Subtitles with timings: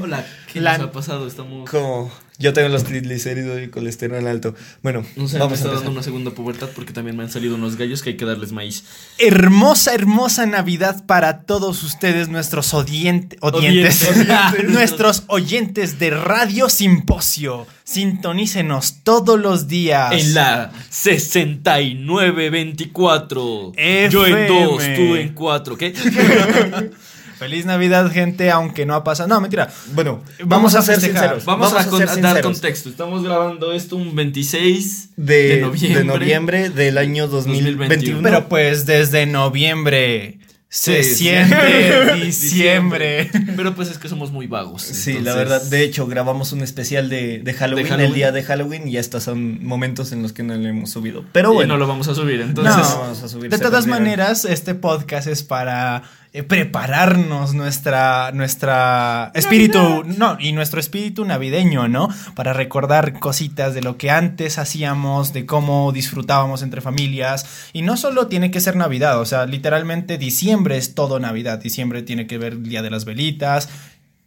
[0.00, 1.26] Hola, ¿qué La- nos ha pasado?
[1.26, 1.68] Estamos.
[1.70, 4.54] Como yo tengo los triglicéridos y colesterol alto.
[4.82, 5.74] Bueno, No sé, me vamos a está empezar.
[5.74, 8.52] dando una segunda pubertad porque también me han salido unos gallos que hay que darles
[8.52, 8.84] maíz.
[9.18, 14.64] Hermosa, hermosa Navidad para todos ustedes, nuestros odiente- odientes, Odientes.
[14.68, 17.66] nuestros oyentes de Radio Simposio.
[17.82, 20.12] Sintonícenos todos los días.
[20.12, 23.72] En la 6924.
[24.10, 25.76] Yo en dos, tú en cuatro.
[25.76, 25.92] ¿Qué?
[27.38, 29.28] Feliz Navidad, gente, aunque no ha pasado.
[29.28, 29.68] No, mentira.
[29.94, 31.22] Bueno, Vamos a ser festejar.
[31.22, 31.44] sinceros.
[31.44, 32.88] Vamos, a, ser a dar contexto.
[32.88, 35.98] Estamos grabando esto un 26 de, de noviembre.
[35.98, 37.78] de noviembre del año 2021.
[37.78, 38.22] 2021.
[38.22, 40.38] Pero pues desde noviembre
[40.70, 41.14] se Sí, sí.
[41.24, 43.30] siente diciembre.
[43.56, 44.82] Pero pues es que somos muy vagos.
[44.82, 48.10] Sí, la verdad, de hecho grabamos un especial de, de Halloween, De Halloween.
[48.10, 51.24] el día de Halloween y estos son momentos en los que no lo hemos subido.
[51.32, 52.40] Pero Y bueno, no lo vamos a subir.
[52.40, 56.02] Entonces, No, no vamos a subir, de todas maneras, este podcast es para
[56.32, 62.08] eh, prepararnos nuestra, nuestra espíritu, no, y nuestro espíritu navideño, ¿no?
[62.34, 67.70] Para recordar cositas de lo que antes hacíamos, de cómo disfrutábamos entre familias.
[67.72, 71.60] Y no solo tiene que ser Navidad, o sea, literalmente diciembre es todo Navidad.
[71.60, 73.68] Diciembre tiene que ver el Día de las Velitas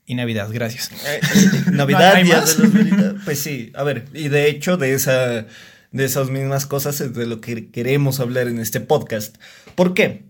[0.06, 0.92] y Navidad, gracias.
[0.92, 2.58] Eh, eh, Navidad, ¿Hay Día más?
[2.58, 5.46] de las Velitas, Pues sí, a ver, y de hecho de esa
[5.92, 9.38] de esas mismas cosas es de lo que queremos hablar en este podcast.
[9.76, 10.24] ¿Por qué?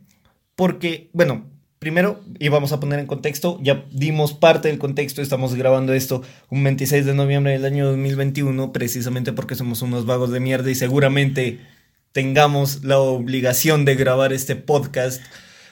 [0.55, 1.50] Porque, bueno,
[1.81, 6.21] primero, y vamos a poner en contexto, ya dimos parte del contexto, estamos grabando esto
[6.51, 10.75] un 26 de noviembre del año 2021, precisamente porque somos unos vagos de mierda y
[10.75, 11.59] seguramente
[12.11, 15.23] tengamos la obligación de grabar este podcast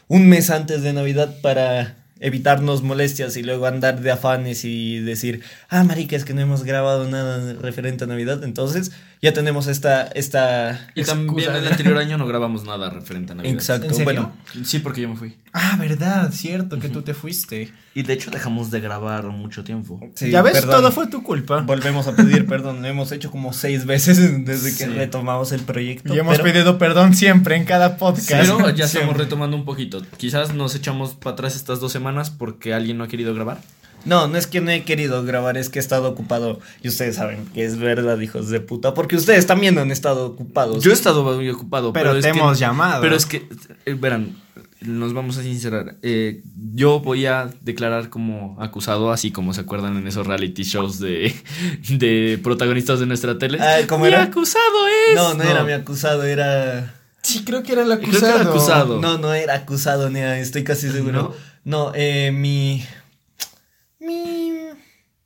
[0.07, 5.44] un mes antes de Navidad para evitarnos molestias y luego andar de afanes y decir,
[5.69, 8.44] ah, marica, es que no hemos grabado nada referente a Navidad.
[8.44, 8.91] Entonces,
[9.22, 13.53] ya tenemos esta, esta y también el anterior año no grabamos nada referente a Navidad.
[13.53, 13.88] Exacto.
[13.88, 14.06] ¿En serio?
[14.06, 14.31] Bueno,
[14.66, 15.36] Sí, porque yo me fui.
[15.53, 17.72] Ah, verdad, cierto, que tú te fuiste.
[17.95, 20.00] Y de hecho dejamos de grabar mucho tiempo.
[20.16, 20.72] sí, ya ves, perdón.
[20.81, 21.62] todo fue tu culpa.
[21.62, 22.81] Volvemos a pedir perdón.
[22.81, 24.85] Lo hemos hecho como seis veces desde que Sí.
[24.85, 26.13] retomamos el proyecto.
[26.16, 28.29] Y hemos pero- pedido perdón siempre en cada podcast.
[28.29, 30.02] Pero ya estamos retomando un poquito.
[30.18, 33.58] Quizás nos echamos para atrás estas dos semanas porque alguien no ha querido grabar.
[34.05, 36.59] No, no es que no he querido grabar, es que he estado ocupado.
[36.81, 38.93] Y ustedes saben que es verdad, hijos de puta.
[38.93, 40.83] Porque ustedes también han estado ocupados.
[40.83, 41.93] Yo he estado muy ocupado.
[41.93, 43.01] Pero te hemos llamado.
[43.01, 43.47] Pero es que,
[43.85, 44.37] eh, verán,
[44.81, 45.97] nos vamos a sincerar.
[46.01, 46.41] Eh,
[46.73, 51.35] yo voy a declarar como acusado, así como se acuerdan en esos reality shows de,
[51.89, 53.59] de protagonistas de nuestra tele.
[53.59, 54.23] Ah, ¿cómo Mi era?
[54.23, 55.16] acusado es.
[55.16, 56.95] No, no, era mi acusado, era.
[57.21, 59.01] Sí, creo que era el Creo que era acusado.
[59.01, 61.35] No, no era acusado, ni estoy casi seguro.
[61.66, 62.31] No, eh.
[62.31, 62.85] Mi.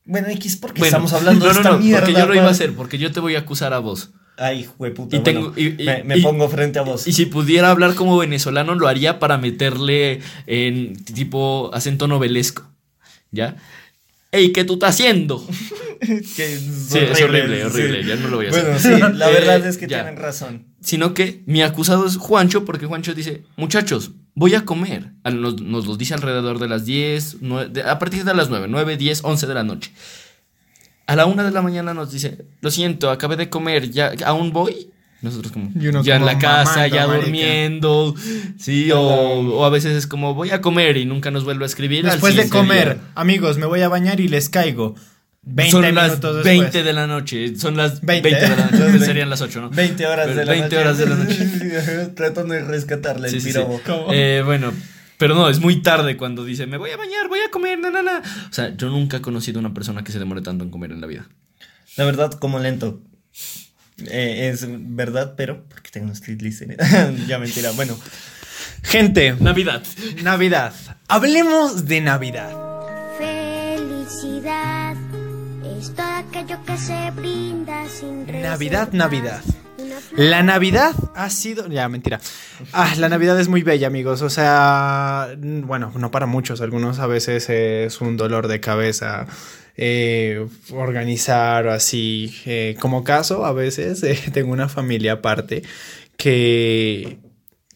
[0.06, 2.02] Bueno, X, porque Bueno, estamos hablando no, de no, esta no, mierda.
[2.06, 4.12] porque yo lo iba a hacer, porque yo te voy a acusar a vos.
[4.38, 5.16] Ay, jueputa.
[5.16, 7.08] Y bueno, tengo- y- y- me me y- pongo frente a vos.
[7.08, 12.64] Y si pudiera hablar como venezolano, lo haría para meterle en tipo acento novelesco.
[13.32, 13.56] ¿Ya?
[14.32, 15.46] ¡Ey, qué tú estás haciendo!
[16.36, 16.60] Que es
[16.90, 18.10] Sí, es horrible, horrible, sí.
[18.10, 18.64] ya no lo voy a hacer.
[18.64, 20.04] Bueno, sí, la Eh, verdad es que ya.
[20.04, 20.66] tienen razón.
[20.82, 25.12] Sino que mi acusado es Juancho, porque Juancho dice, muchachos, voy a comer.
[25.24, 28.50] Al- Nos, nos lo dice alrededor de las 10, nue- de- a partir de las
[28.50, 29.92] 9, 9, 10, 11 de la noche.
[31.06, 34.52] A la 1 de la mañana nos dice, lo siento, acabé de comer, ya aún
[34.54, 34.90] voy.
[35.22, 37.24] Nosotros como, Y uno ya en la casa, mamando, ya marica.
[37.26, 38.16] durmiendo.
[38.58, 41.68] Sí, o, o a veces es como, voy a comer y nunca nos vuelve a
[41.68, 42.04] escribir.
[42.04, 43.12] Después de comer, día.
[43.16, 44.96] amigos, me voy a bañar y les caigo.
[45.46, 46.44] 20 Son las después.
[46.44, 48.50] 20 de la noche, son las 20, 20.
[48.50, 49.70] de la noche, que serían las 8, ¿no?
[49.70, 50.78] 20 horas Pero de la 20 noche.
[50.78, 52.08] horas de la noche.
[52.16, 53.60] Tratando de rescatarle Sí, el sí, sí.
[54.12, 54.72] Eh, bueno,
[55.18, 57.92] pero no, es muy tarde cuando dice, me voy a bañar, voy a comer, na,
[57.92, 58.20] na, na.
[58.50, 61.02] O sea, yo nunca he conocido una persona que se demore tanto en comer en
[61.02, 61.28] la vida.
[61.98, 63.02] La verdad, como lento.
[64.08, 66.88] Eh, es verdad, pero porque tengo unos triglicéridos.
[67.28, 67.72] ya mentira.
[67.72, 68.00] Bueno,
[68.82, 69.84] Gente, Navidad.
[70.24, 70.74] Navidad.
[71.08, 72.63] Hablemos de Navidad.
[76.34, 78.90] Aquello que se brinda sin Navidad.
[78.92, 79.44] Navidad.
[80.18, 81.68] La Navidad ha sido.
[81.68, 82.20] Ya, mentira.
[82.72, 84.24] Ah, la Navidad es muy bella, amigos.
[84.24, 86.62] O sea, bueno, no para muchos.
[86.62, 89.28] Algunos a veces es un dolor de cabeza
[89.78, 92.36] eh, organizar o así.
[92.48, 95.62] Eh, como caso, a veces eh, tengo una familia aparte
[96.18, 97.20] que,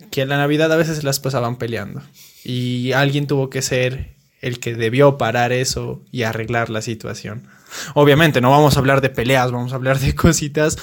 [0.09, 2.01] que en la Navidad a veces las pasaban peleando.
[2.43, 7.47] Y alguien tuvo que ser el que debió parar eso y arreglar la situación.
[7.93, 10.77] Obviamente, no vamos a hablar de peleas, vamos a hablar de cositas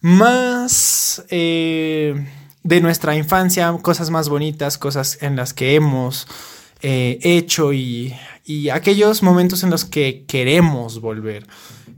[0.00, 2.26] más eh,
[2.62, 6.26] de nuestra infancia, cosas más bonitas, cosas en las que hemos
[6.82, 8.14] eh, hecho y,
[8.44, 11.46] y aquellos momentos en los que queremos volver.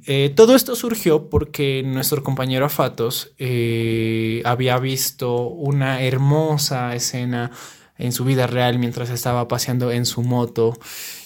[0.06, 7.52] Eh, todo esto surgió porque nuestro compañero Fatos eh, había visto una hermosa escena
[7.98, 10.76] en su vida real mientras estaba paseando en su moto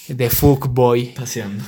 [0.08, 1.14] de fuckboy.
[1.14, 1.64] Paseando.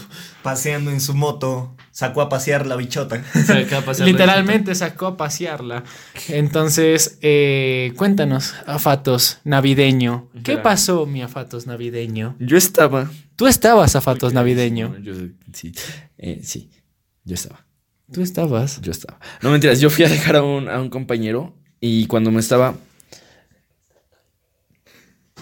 [0.49, 3.23] Paseando en su moto, sacó a pasear la bichota.
[3.47, 5.85] Saca a pasear la Literalmente sacó a pasearla.
[6.29, 10.31] Entonces, eh, cuéntanos, Afatos navideño.
[10.33, 10.63] ¿Qué Espera.
[10.63, 12.35] pasó, mi Afatos navideño?
[12.39, 13.11] Yo estaba.
[13.37, 14.97] Tú estabas, Afatos navideño.
[15.03, 15.13] Yo,
[15.53, 15.73] sí,
[16.17, 16.71] eh, sí,
[17.25, 17.67] yo estaba.
[18.11, 18.81] Tú estabas.
[18.81, 19.21] Yo estaba.
[19.43, 22.75] No mentiras, yo fui a dejar a un, a un compañero y cuando me estaba.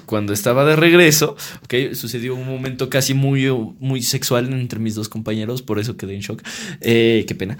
[0.07, 3.49] Cuando estaba de regreso, ok, sucedió un momento casi muy,
[3.79, 6.43] muy sexual entre mis dos compañeros, por eso quedé en shock.
[6.81, 7.59] Eh, qué pena.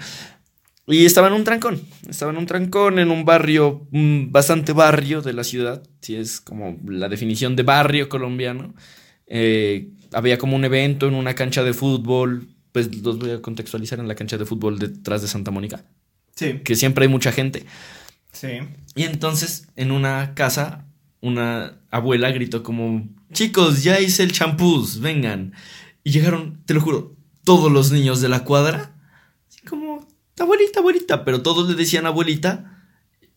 [0.87, 1.81] Y estaba en un trancón.
[2.09, 5.83] Estaba en un trancón en un barrio, bastante barrio de la ciudad.
[6.01, 8.73] Si es como la definición de barrio colombiano.
[9.27, 12.47] Eh, había como un evento en una cancha de fútbol.
[12.71, 15.83] Pues los voy a contextualizar en la cancha de fútbol detrás de Santa Mónica.
[16.35, 17.65] Sí, Que siempre hay mucha gente.
[18.31, 18.47] sí.
[18.95, 20.86] Y entonces en una casa,
[21.27, 25.53] una abuela gritó como, chicos, ya hice el champús, vengan.
[26.03, 28.95] Y llegaron, te lo juro, todos los niños de la cuadra.
[29.49, 30.07] Así como,
[30.39, 31.25] abuelita, abuelita.
[31.25, 32.73] Pero todos le decían abuelita.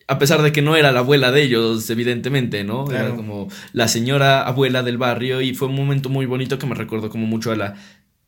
[0.07, 2.91] A pesar de que no era la abuela de ellos, evidentemente, ¿no?
[2.91, 6.75] Era como la señora abuela del barrio y fue un momento muy bonito que me
[6.75, 7.77] recordó como mucho a la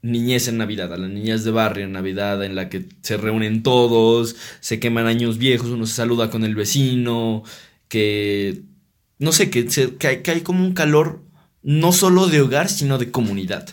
[0.03, 3.63] niñez en Navidad, a la niñez de barrio en Navidad, en la que se reúnen
[3.63, 7.45] todos, se queman años viejos, uno se saluda con el vecino,
[7.89, 8.63] que
[9.19, 9.67] no sé, que,
[9.99, 11.23] que hay, que hay como un calor
[11.63, 13.69] no solo de hogar, sino de comunidad.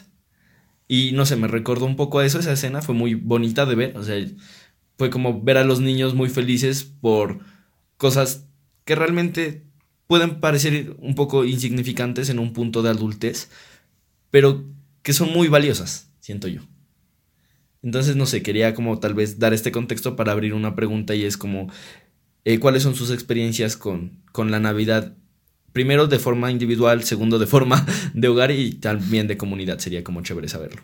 [0.88, 3.76] Y no sé, me recordó un poco a eso, esa escena fue muy bonita de
[3.76, 4.26] ver, o sea,
[4.98, 7.40] fue como ver a los niños muy felices por
[7.98, 8.48] cosas
[8.86, 9.64] que realmente
[10.08, 13.52] pueden parecer un poco insignificantes en un punto de adultez,
[14.32, 14.66] pero
[15.04, 16.62] que son muy valiosas, siento yo.
[17.84, 21.24] Entonces, no sé, quería como tal vez dar este contexto para abrir una pregunta y
[21.24, 21.72] es como,
[22.44, 25.16] eh, ¿cuáles son sus experiencias con, con la Navidad?
[25.72, 29.80] Primero de forma individual, segundo de forma de hogar y también de comunidad.
[29.80, 30.82] Sería como chévere saberlo.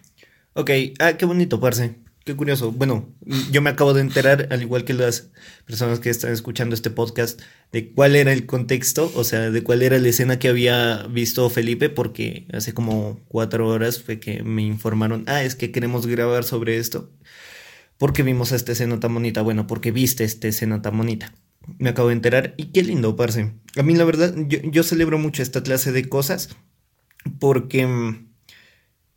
[0.53, 1.95] Ok, ah, qué bonito, parce.
[2.25, 2.71] Qué curioso.
[2.71, 3.07] Bueno,
[3.51, 5.29] yo me acabo de enterar, al igual que las
[5.67, 7.39] personas que están escuchando este podcast,
[7.71, 11.47] de cuál era el contexto, o sea, de cuál era la escena que había visto
[11.51, 16.43] Felipe, porque hace como cuatro horas fue que me informaron, ah, es que queremos grabar
[16.45, 17.11] sobre esto.
[17.99, 21.31] Porque vimos esta escena tan bonita, bueno, porque viste esta escena tan bonita.
[21.79, 23.53] Me acabo de enterar y qué lindo, parce.
[23.77, 26.55] A mí la verdad, yo, yo celebro mucho esta clase de cosas
[27.39, 28.27] porque, mm,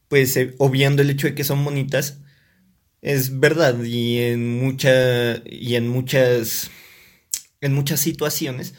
[0.08, 2.20] pues, eh, obviando el hecho de que son bonitas,
[3.02, 6.70] es verdad, y en mucha, y en muchas,
[7.60, 8.74] en muchas situaciones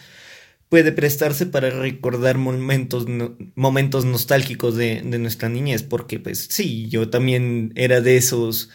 [0.69, 3.05] puede prestarse para recordar momentos,
[3.55, 8.69] momentos nostálgicos de, de nuestra niñez, porque pues sí, yo también era de esos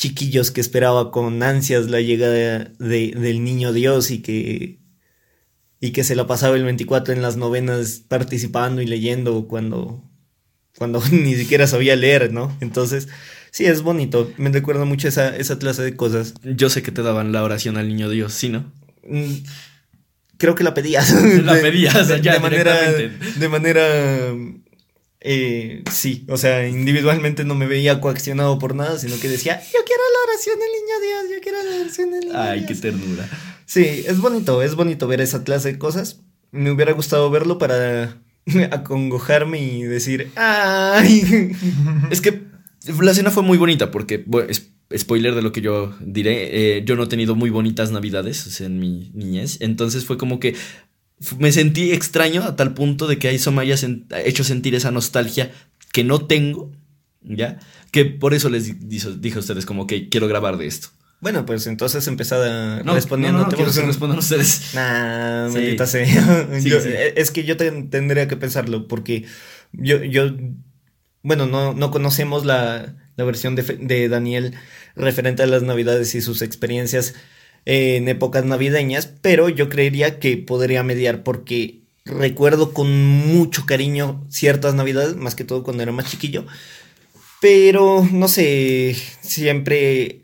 [0.00, 2.32] chiquillos que esperaba con ansias la llegada
[2.78, 4.78] de- del niño Dios y que,
[5.78, 10.02] y que se la pasaba el 24 en las novenas participando y leyendo cuando,
[10.78, 12.56] cuando ni siquiera sabía leer, ¿no?
[12.62, 13.08] Entonces,
[13.50, 14.32] sí, es bonito.
[14.38, 16.32] Me recuerda mucho esa, esa clase de cosas.
[16.44, 18.72] Yo sé que te daban la oración al niño Dios, ¿sí, no?
[19.06, 19.34] Mm,
[20.38, 21.12] Creo que la pedías.
[21.44, 23.84] La pedías de, allá de manera, de manera,
[25.22, 29.78] eh, sí, o sea, individualmente no me veía coaccionado por nada, sino que decía, yo
[29.84, 32.80] quiero la oración del niño Dios, yo quiero la oración del niño Ay, qué Dios".
[32.80, 33.28] ternura.
[33.66, 36.20] Sí, es bonito, es bonito ver esa clase de cosas.
[36.52, 38.20] Me hubiera gustado verlo para
[38.70, 41.52] acongojarme y decir, ay.
[42.10, 42.42] Es que
[43.00, 44.48] la cena fue muy bonita porque, bueno,
[44.96, 48.50] spoiler de lo que yo diré, eh, yo no he tenido muy bonitas navidades o
[48.50, 50.56] sea, en mi niñez, entonces fue como que
[51.38, 54.90] me sentí extraño a tal punto de que eso me haya sen- hecho sentir esa
[54.90, 55.50] nostalgia
[55.92, 56.72] que no tengo,
[57.22, 57.58] ¿ya?
[57.90, 60.88] Que por eso les dije a ustedes como que quiero grabar de esto.
[61.20, 63.40] Bueno, pues entonces empezaba No, respondiendo.
[63.40, 64.70] no, no, no, quiero que respondan ustedes.
[64.74, 65.54] Nah, Sí.
[65.54, 66.48] maldita sea.
[66.60, 66.88] Sí, Yo- sí.
[66.90, 69.26] eh, Es que yo te- tendría que pensarlo porque
[69.72, 70.30] yo, yo
[71.22, 74.54] bueno, no, no conocemos la, la versión de, de Daniel
[74.96, 77.14] referente a las navidades y sus experiencias
[77.66, 84.74] en épocas navideñas, pero yo creería que podría mediar porque recuerdo con mucho cariño ciertas
[84.74, 86.46] navidades, más que todo cuando era más chiquillo,
[87.40, 90.20] pero no sé, siempre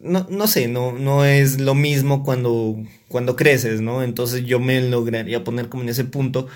[0.00, 2.76] no, no sé, no, no es lo mismo cuando,
[3.08, 4.02] cuando creces, ¿no?
[4.02, 6.48] Entonces yo me lograría poner como en ese punto,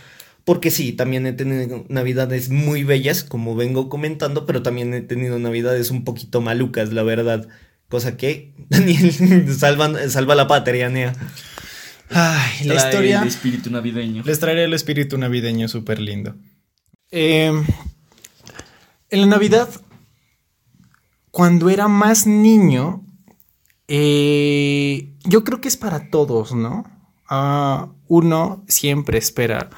[0.45, 5.39] porque sí, también he tenido navidades muy bellas, como vengo comentando, pero también he tenido
[5.39, 7.49] navidades un poquito malucas, la verdad.
[7.95, 11.13] Cosa que, Daniel, salva, salva la patria, Nea.
[12.11, 13.23] Ay, la Trae historia.
[13.23, 14.25] El espíritu navideño.
[14.27, 16.35] Les traeré el espíritu navideño súper lindo.
[17.13, 17.53] Eh,
[19.11, 19.69] en la Navidad,
[21.31, 23.07] cuando era más niño,
[23.87, 26.83] eh, yo creo que es para todos, ¿no?
[27.31, 29.71] Ah, uno siempre espera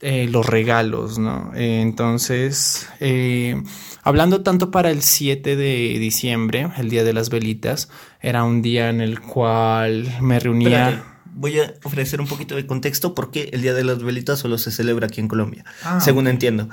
[0.00, 1.52] eh, los regalos, ¿no?
[1.54, 3.62] Eh, entonces, eh,
[4.02, 7.88] hablando tanto para el 7 de diciembre, el día de las velitas,
[8.20, 10.88] era un día en el cual me reunía...
[10.90, 14.56] Espérate, Voy a ofrecer un poquito de contexto porque el Día de las Velitas solo
[14.56, 16.70] se celebra aquí en Colombia, Ah, según entiendo.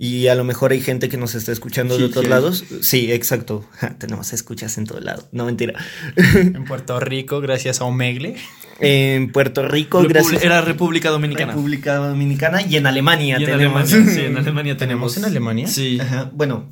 [0.00, 2.64] Y a lo mejor hay gente que nos está escuchando de otros lados.
[2.82, 3.64] Sí, exacto.
[3.78, 5.28] Ja, tenemos escuchas en todo lado.
[5.32, 5.74] No mentira.
[6.34, 8.36] En Puerto Rico, gracias a Omegle.
[8.80, 10.42] En Puerto Rico, Repúbli- gracias.
[10.44, 11.52] Era República Dominicana.
[11.52, 13.92] República Dominicana y en Alemania Y en tenemos.
[13.92, 15.16] Alemania, sí, en Alemania ¿Tenemos tenemos.
[15.16, 15.66] en Alemania?
[15.66, 15.98] Sí.
[16.00, 16.68] Ajá, Bueno,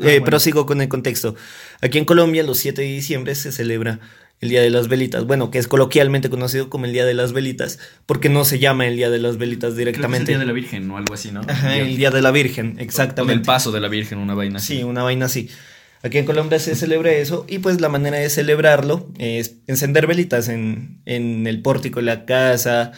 [0.00, 0.24] Ah, eh, bueno.
[0.26, 1.34] prosigo con el contexto.
[1.82, 3.98] Aquí en Colombia, los 7 de diciembre se celebra
[4.40, 5.24] el Día de las Velitas.
[5.24, 8.86] Bueno, que es coloquialmente conocido como el Día de las Velitas, porque no se llama
[8.86, 10.32] el Día de las Velitas Creo que es el directamente.
[10.32, 11.40] Día de la Virgen o algo así, ¿no?
[11.46, 13.44] Ajá, el Día de la Virgen, o del exactamente.
[13.46, 14.78] paso de la Virgen, una vaina así.
[14.78, 15.48] Sí, una vaina así.
[16.02, 20.48] Aquí en Colombia se celebra eso y pues la manera de celebrarlo es encender velitas
[20.48, 22.92] en, en el pórtico de la casa,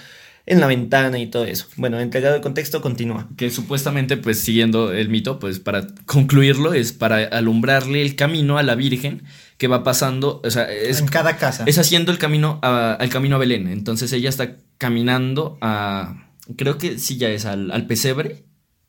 [0.46, 1.66] en la ventana y todo eso.
[1.76, 3.28] Bueno, entregado el contexto, continúa.
[3.36, 8.62] Que supuestamente, pues siguiendo el mito, pues para concluirlo, es para alumbrarle el camino a
[8.62, 9.22] la Virgen
[9.58, 11.64] que va pasando, o sea, es, en cada casa.
[11.66, 13.68] es haciendo el camino a, al camino a Belén.
[13.68, 18.44] Entonces ella está caminando a, creo que sí ya es al, al pesebre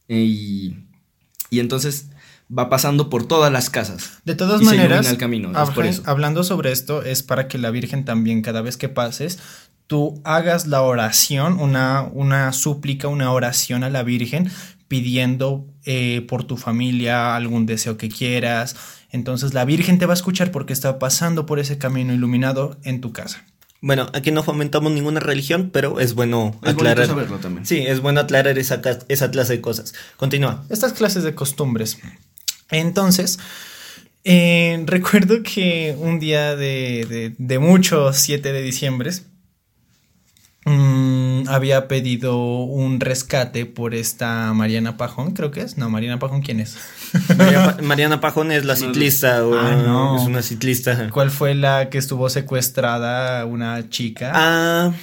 [0.07, 0.87] eh, y,
[1.49, 2.07] y entonces
[2.57, 4.19] va pasando por todas las casas.
[4.25, 6.03] De todas Y se maneras, ilumina el camino, es por eso.
[6.05, 9.39] hablando sobre esto, es para que la Virgen también, cada vez que pases,
[9.91, 14.49] tú hagas la oración, una, una súplica, una oración a la Virgen,
[14.87, 18.77] pidiendo eh, por tu familia algún deseo que quieras.
[19.09, 23.01] Entonces la Virgen te va a escuchar porque está pasando por ese camino iluminado en
[23.01, 23.43] tu casa.
[23.81, 27.07] Bueno, aquí no fomentamos ninguna religión, pero es bueno Es aclarar.
[27.07, 27.65] saberlo también.
[27.65, 28.79] Sí, es bueno aclarar esa,
[29.09, 29.93] esa clase de cosas.
[30.15, 30.63] Continúa.
[30.69, 31.97] Estas clases de costumbres.
[32.69, 33.39] Entonces,
[34.23, 39.11] eh, recuerdo que un día de, de, de muchos 7 de diciembre
[40.65, 45.77] mm, había pedido un rescate por esta Mariana Pajón, creo que es.
[45.77, 46.77] No, Mariana Pajón, ¿quién es?
[47.37, 49.45] María Mariana Pajón es la ciclista.
[49.45, 50.17] o- Ah, no.
[50.17, 51.09] Es una ciclista.
[51.11, 53.45] ¿Cuál fue la que estuvo secuestrada?
[53.45, 54.31] Una chica.
[54.35, 54.93] Ah,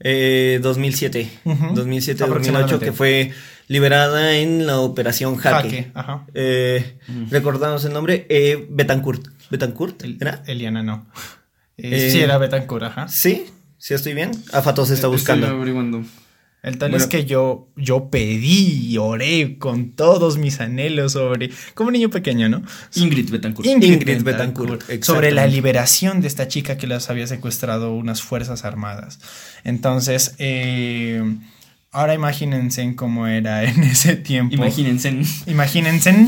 [0.00, 1.30] eh, 2007.
[1.44, 1.74] Ujú.
[1.74, 2.84] 2007, 2008, Aproximadamente.
[2.86, 3.32] que fue
[3.68, 5.68] liberada en la operación Jaque.
[5.68, 6.26] Jaque, ajá.
[6.34, 6.98] Eh,
[7.30, 9.26] Recordamos el nombre, eh, Betancourt.
[9.50, 10.02] ¿Betancourt?
[10.04, 10.42] El- ¿Era?
[10.46, 11.06] Eliana, no.
[11.76, 13.08] Eh, Eh, sí, era Betancourt, ajá.
[13.08, 13.46] Sí,
[13.78, 14.30] sí estoy bien.
[14.52, 15.46] Afato se está Estoy buscando.
[15.48, 16.02] averiguando.
[16.62, 17.04] El tal Bueno.
[17.04, 22.10] es que yo, yo pedí y oré con todos mis anhelos sobre, como un niño
[22.10, 22.62] pequeño, ¿no?
[22.96, 23.68] Ingrid Betancourt.
[23.68, 29.20] Ingrid Betancourt, sobre la liberación de esta chica que las había secuestrado unas fuerzas armadas.
[29.62, 31.22] Entonces, eh,
[31.92, 34.52] ahora imagínense en cómo era en ese tiempo.
[34.54, 35.20] Imagínense.
[35.46, 36.26] Imagínense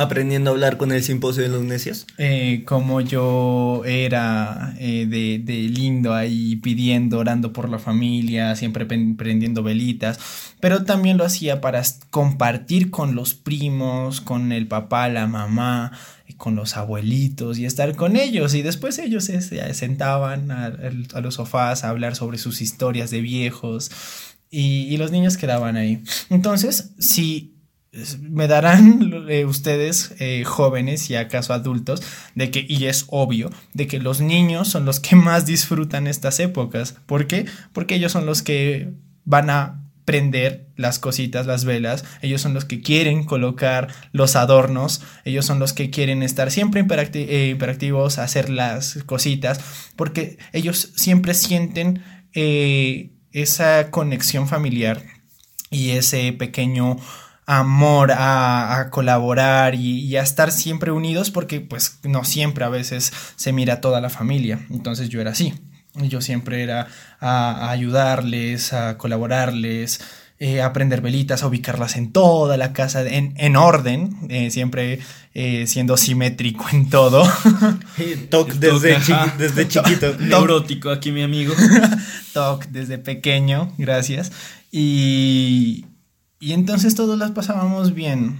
[0.00, 2.06] Aprendiendo a hablar con el simposio de los necios.
[2.16, 8.86] eh, cómo yo era eh, de, de lindo ahí pidiendo, orando por la familia, siempre
[8.86, 10.18] prendiendo velitas,
[10.58, 15.92] pero también lo hacía para compartir con los primos, con el papá, la mamá,
[16.26, 18.54] eh, con los abuelitos y estar con ellos.
[18.54, 20.70] Y después ellos se, se sentaban a,
[21.20, 23.90] los sofás a hablar sobre sus historias de viejos
[24.50, 26.02] y, los niños quedaban ahí.
[26.28, 27.54] Entonces, si
[28.20, 32.02] me darán eh, ustedes eh, jóvenes y acaso adultos
[32.36, 36.38] de que y es obvio de que los niños son los que más disfrutan estas
[36.38, 36.96] épocas.
[37.06, 37.46] ¿por qué?
[37.72, 38.92] porque ellos son los que
[39.24, 42.04] van a prender las cositas las velas.
[42.20, 45.02] Ellos son los que quieren colocar los adornos.
[45.24, 49.60] Ellos son los que quieren estar siempre hiperacti- eh, hiperactivos hacer las cositas
[49.94, 52.02] porque ellos siempre sienten
[52.34, 55.04] eh, esa conexión familiar
[55.70, 56.96] y ese pequeño
[57.50, 62.68] amor a, a colaborar y, y a estar siempre unidos porque pues no siempre a
[62.68, 64.64] veces se mira toda la familia.
[64.70, 65.54] Entonces yo era así.
[65.94, 66.86] Yo siempre era
[67.18, 70.00] a, a ayudarles, a colaborarles,
[70.38, 75.00] eh, a prender velitas, a ubicarlas en toda la casa en, en orden, eh, siempre
[75.34, 77.28] eh, siendo simétrico en todo.
[78.30, 80.14] Toc desde, Toc, desde chiquito.
[80.20, 81.52] Neurótico aquí, mi amigo.
[82.32, 84.30] TOC desde pequeño, gracias.
[84.70, 85.86] Y,
[86.40, 88.38] y entonces todos las pasábamos bien.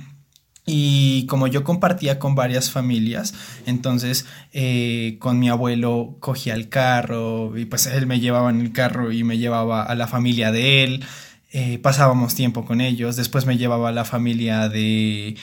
[0.66, 3.34] Y como yo compartía con varias familias,
[3.66, 8.72] entonces eh, con mi abuelo cogía el carro y pues él me llevaba en el
[8.72, 11.04] carro y me llevaba a la familia de él.
[11.52, 13.16] eh, pasábamos tiempo con ellos.
[13.16, 15.36] Después me llevaba a la familia de,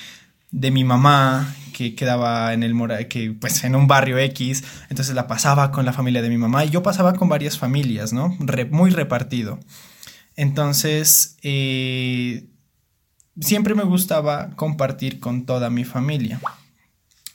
[0.51, 5.13] de mi mamá que quedaba en el mora que pues en un barrio X, entonces
[5.15, 8.35] la pasaba con la familia de mi mamá y yo pasaba con varias familias, ¿no?
[8.39, 9.59] Re- muy repartido.
[10.37, 12.45] Entonces, eh,
[13.41, 16.39] siempre me gustaba compartir con toda mi familia.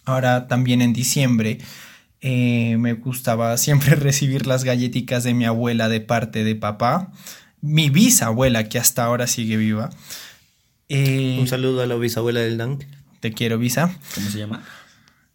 [0.05, 1.59] Ahora también en diciembre
[2.23, 7.13] eh, me gustaba siempre recibir las galletitas de mi abuela de parte de papá
[7.63, 9.89] mi bisabuela, que hasta ahora sigue viva.
[10.89, 12.83] Eh, Un saludo a la bisabuela del Dunk.
[13.21, 13.97] te quiero, Visa.
[14.17, 14.63] ¿Cómo se llama?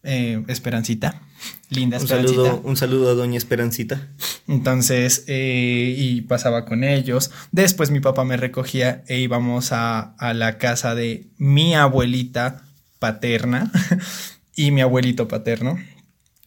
[0.04, 1.22] Eh, Esperancita.
[1.70, 4.08] Linda Un saludo, un saludo a Doña Esperancita.
[4.48, 7.32] Entonces, eh, y pasaba con ellos.
[7.52, 12.64] Después mi papá me recogía e íbamos a, a la casa de mi abuelita
[13.00, 13.72] paterna
[14.56, 15.78] y mi abuelito paterno.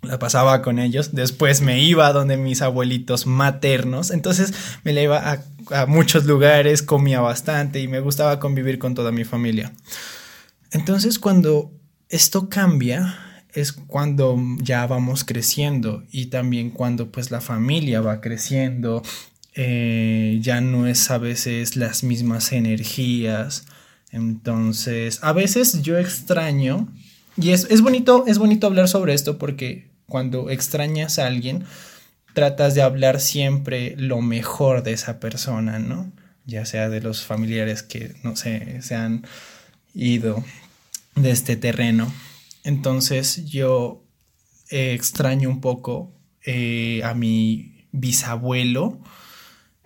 [0.02, 1.14] La pasaba con ellos.
[1.14, 4.10] Después me iba a donde mis abuelitos maternos.
[4.10, 4.54] Entonces
[4.84, 5.44] me la iba a,
[5.82, 9.72] a muchos lugares, comía bastante y me gustaba convivir con toda mi familia.
[10.72, 11.72] Entonces, cuando
[12.08, 19.02] esto cambia, es cuando ya vamos creciendo y también cuando pues la familia va creciendo,
[19.54, 23.66] eh, ya no es a veces las mismas energías.
[24.12, 26.88] Entonces, a veces yo extraño,
[27.36, 31.64] y es, es bonito, es bonito hablar sobre esto porque cuando extrañas a alguien,
[32.34, 36.10] tratas de hablar siempre lo mejor de esa persona, ¿no?
[36.46, 39.24] Ya sea de los familiares que, no sé, se han
[39.94, 40.44] ido
[41.14, 42.12] de este terreno.
[42.64, 44.04] Entonces yo
[44.70, 46.12] eh, extraño un poco
[46.44, 48.98] eh, a mi bisabuelo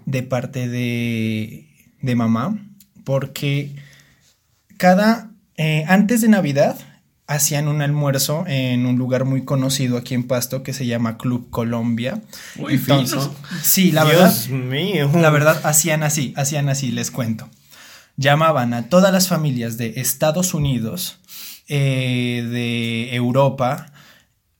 [0.06, 1.68] de parte de,
[2.02, 2.58] de mamá,
[3.04, 3.74] porque
[4.76, 6.76] cada, eh, antes de Navidad,
[7.26, 11.48] hacían un almuerzo en un lugar muy conocido aquí en Pasto que se llama Club
[11.48, 12.20] Colombia.
[12.56, 13.34] Muy Entonces, fino.
[13.62, 14.64] Sí, la Dios verdad.
[14.66, 15.10] mío.
[15.14, 17.48] La verdad, hacían así, hacían así, les cuento.
[18.16, 21.18] Llamaban a todas las familias de Estados Unidos,
[21.68, 23.92] eh, de Europa,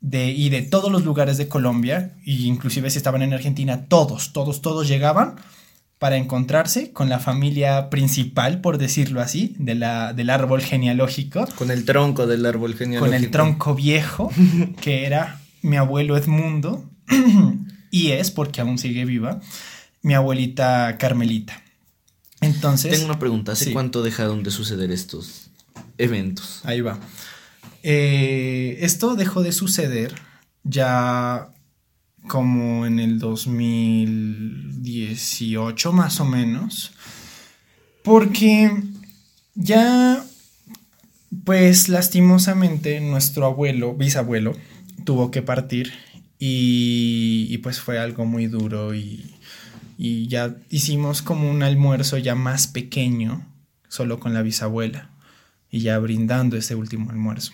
[0.00, 4.32] de, y de todos los lugares de Colombia, e inclusive si estaban en Argentina, todos,
[4.32, 5.37] todos, todos llegaban
[5.99, 11.70] para encontrarse con la familia principal, por decirlo así, de la, del árbol genealógico, Con
[11.70, 13.06] el tronco del árbol genealógico.
[13.06, 14.30] con el tronco viejo,
[14.82, 16.90] que era mi abuelo Edmundo,
[17.90, 19.40] y es, porque aún sigue viva,
[20.02, 21.62] mi abuelita Carmelita.
[22.42, 23.52] Entonces, Tengo una pregunta.
[23.52, 23.73] ¿Hace Sí.
[23.73, 25.49] cuánto dejaron de suceder estos
[25.98, 26.62] eventos?
[26.64, 26.98] ahí va.
[27.82, 30.14] Eh, esto dejó de suceder
[30.62, 31.50] ya
[32.26, 36.92] como en el 2018 más o menos,
[38.02, 38.72] porque
[39.54, 40.24] ya,
[41.44, 44.57] pues lastimosamente nuestro abuelo, bisabuelo,
[45.04, 45.92] tuvo que partir
[46.38, 49.35] y, pues fue algo muy duro y,
[49.98, 53.46] y ya hicimos como un almuerzo ya más pequeño,
[53.88, 55.11] solo con la bisabuela
[55.74, 57.50] y ya brindando ese último almuerzo.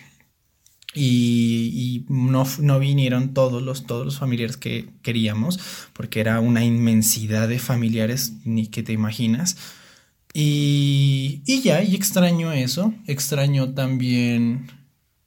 [0.93, 5.59] Y, no, no vinieron todos los, todos los familiares que queríamos,
[5.93, 9.57] porque era una inmensidad de familiares, ni que te imaginas.
[10.35, 14.67] Y, y ya, y extraño eso, extraño también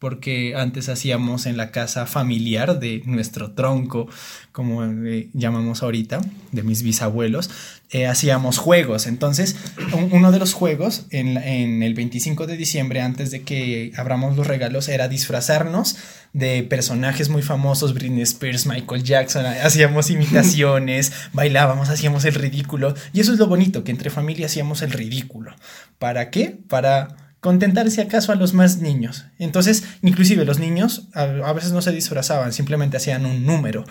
[0.05, 4.07] porque antes hacíamos en la casa familiar de nuestro tronco,
[4.53, 6.21] como eh, llamamos ahorita,
[6.53, 7.49] de mis bisabuelos,
[7.91, 9.07] eh, hacíamos juegos.
[9.07, 9.57] Entonces,
[9.95, 14.47] un- uno de los juegos en el 25 de diciembre, antes de que abramos los
[14.47, 15.97] regalos, era disfrazarnos
[16.35, 22.95] de personajes muy famosos, Britney Spears, Michael Jackson, hacíamos imitaciones, bailábamos, hacíamos el ridículo.
[23.15, 25.55] Y eso es lo bonito, que entre familia hacíamos el ridículo.
[25.99, 26.59] ¿Para qué?
[26.69, 29.27] Para contentar si acaso a los más niños.
[29.39, 33.85] Entonces, inclusive los niños a, veces no se disfrazaban, simplemente hacían un número,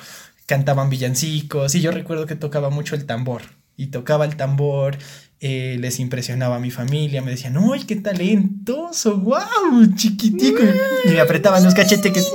[0.47, 3.43] cantaban villancicos y yo recuerdo que tocaba mucho el tambor
[3.77, 4.97] y tocaba el tambor,
[5.39, 9.17] eh, les impresionaba a mi familia, me decían, ¡ay, qué talentoso!
[9.17, 9.93] ¡Wow!
[9.95, 10.63] Chiquitico.
[11.05, 12.27] Y me apretaban los cachetes.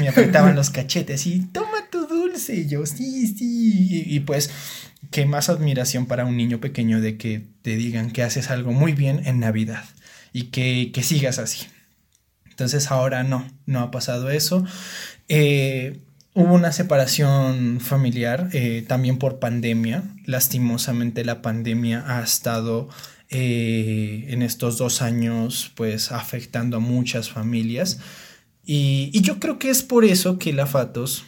[0.00, 1.73] Me apretaban los cachetes y toma
[2.36, 4.04] Y sí, sí.
[4.06, 4.50] Y pues,
[5.10, 8.92] qué más admiración para un niño pequeño de que te digan que haces algo muy
[8.92, 9.84] bien en Navidad
[10.32, 11.66] y que, que sigas así.
[12.50, 14.64] Entonces ahora no, no ha pasado eso.
[15.28, 16.00] Eh,
[16.34, 20.02] hubo una separación familiar eh, también por pandemia.
[20.24, 22.88] Lastimosamente la pandemia ha estado
[23.30, 27.98] eh, en estos dos años pues afectando a muchas familias.
[28.64, 31.24] Y, y yo creo que es por eso que la Fatos,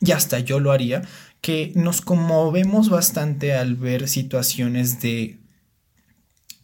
[0.00, 1.02] y hasta yo lo haría,
[1.40, 5.38] que nos conmovemos bastante al ver situaciones de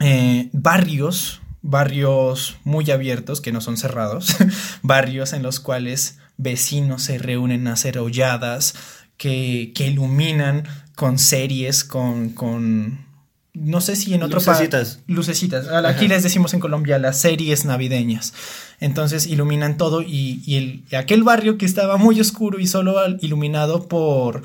[0.00, 4.36] eh, barrios, barrios muy abiertos, que no son cerrados,
[4.82, 8.74] barrios en los cuales vecinos se reúnen a hacer holladas,
[9.16, 10.64] que, que iluminan
[10.96, 13.03] con series, con, con,
[13.54, 15.00] no sé si en otro Lucecitas.
[15.06, 15.68] lucecitas.
[15.68, 18.34] Aquí les decimos en Colombia las series navideñas.
[18.80, 22.96] Entonces iluminan todo y, y el, y aquel barrio que estaba muy oscuro y solo
[23.20, 24.42] iluminado por,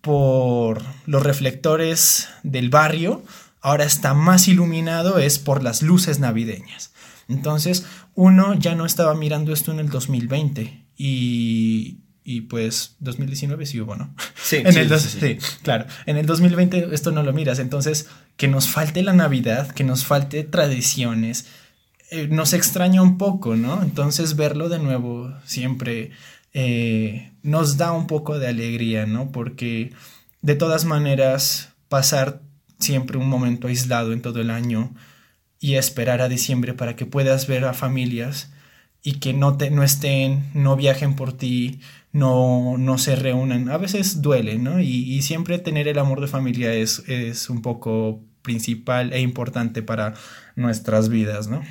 [0.00, 3.22] por los reflectores del barrio,
[3.60, 6.92] ahora está más iluminado es por las luces navideñas.
[7.28, 13.80] Entonces uno ya no estaba mirando esto en el 2020 y, y pues 2019 sí
[13.80, 14.14] hubo, ¿no?
[14.42, 15.36] Sí, en sí, el dos- sí, sí.
[15.40, 15.86] sí, claro.
[16.06, 20.04] En el 2020 esto no lo miras, entonces que nos falte la Navidad, que nos
[20.04, 21.46] falte tradiciones,
[22.10, 23.82] eh, nos extraña un poco, ¿no?
[23.82, 26.10] Entonces verlo de nuevo siempre
[26.52, 29.30] eh, nos da un poco de alegría, ¿no?
[29.30, 29.92] Porque
[30.42, 32.40] de todas maneras pasar
[32.78, 34.92] siempre un momento aislado en todo el año
[35.60, 38.50] y esperar a diciembre para que puedas ver a familias
[39.02, 41.80] y que no, te, no estén, no viajen por ti,
[42.16, 43.68] no, no se reúnan.
[43.68, 44.80] A veces duele, ¿no?
[44.80, 49.82] Y, y siempre tener el amor de familia es, es un poco principal e importante
[49.82, 50.14] para
[50.54, 51.62] nuestras vidas, ¿no?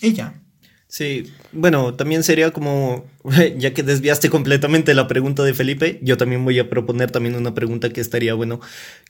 [0.00, 0.40] Y ya.
[0.86, 3.04] Sí, bueno, también sería como,
[3.58, 7.52] ya que desviaste completamente la pregunta de Felipe, yo también voy a proponer también una
[7.52, 8.60] pregunta que estaría bueno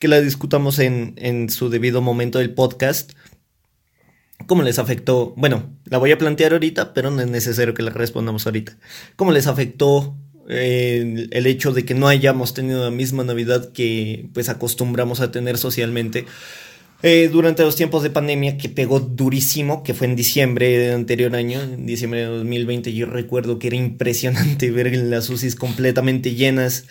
[0.01, 3.13] que la discutamos en, en su debido momento del podcast.
[4.47, 5.35] ¿Cómo les afectó?
[5.37, 8.79] Bueno, la voy a plantear ahorita, pero no es necesario que la respondamos ahorita.
[9.17, 10.17] ¿Cómo les afectó
[10.49, 15.31] el, el hecho de que no hayamos tenido la misma Navidad que pues acostumbramos a
[15.31, 16.27] tener socialmente?
[17.07, 21.37] Eh, durante los tiempos de pandemia que pegó durísimo, que fue en diciembre del anterior
[21.37, 26.87] año, en diciembre de 2020, yo recuerdo que era impresionante ver las UCIs completamente llenas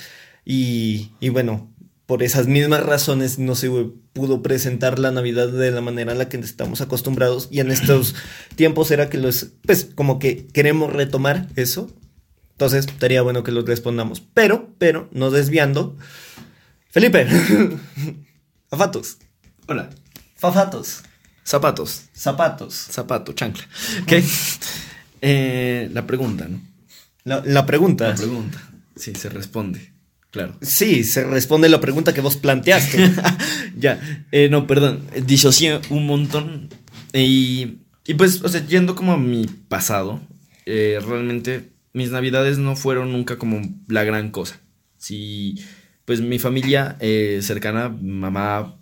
[0.45, 1.73] y, y bueno,
[2.05, 3.71] por esas mismas razones no se
[4.13, 8.13] pudo presentar la Navidad de la manera en la que estamos acostumbrados y en estos
[8.55, 11.89] tiempos era que los, pues como que queremos retomar eso,
[12.53, 15.97] entonces estaría bueno que lo respondamos, pero, pero, no desviando,
[16.89, 17.27] Felipe,
[18.71, 19.17] afatos.
[19.67, 19.89] Hola.
[20.35, 21.01] Fafatos.
[21.43, 22.03] Zapatos.
[22.13, 22.73] Zapatos.
[22.73, 23.67] Zapato, chancla.
[24.07, 24.23] ¿Qué?
[25.25, 26.61] Eh, la pregunta, ¿no?
[27.23, 28.09] La, la pregunta.
[28.09, 28.61] La pregunta.
[28.93, 29.93] Sí, se responde.
[30.31, 30.57] Claro.
[30.61, 33.09] Sí, se responde la pregunta que vos planteaste.
[33.77, 34.01] ya.
[34.33, 35.07] Eh, no, perdón.
[35.25, 36.67] Disocié un montón.
[37.13, 40.19] Y, y pues, o sea, yendo como a mi pasado,
[40.65, 44.59] eh, realmente mis navidades no fueron nunca como la gran cosa.
[44.97, 45.55] Sí,
[46.05, 48.77] pues mi familia eh, cercana, mamá,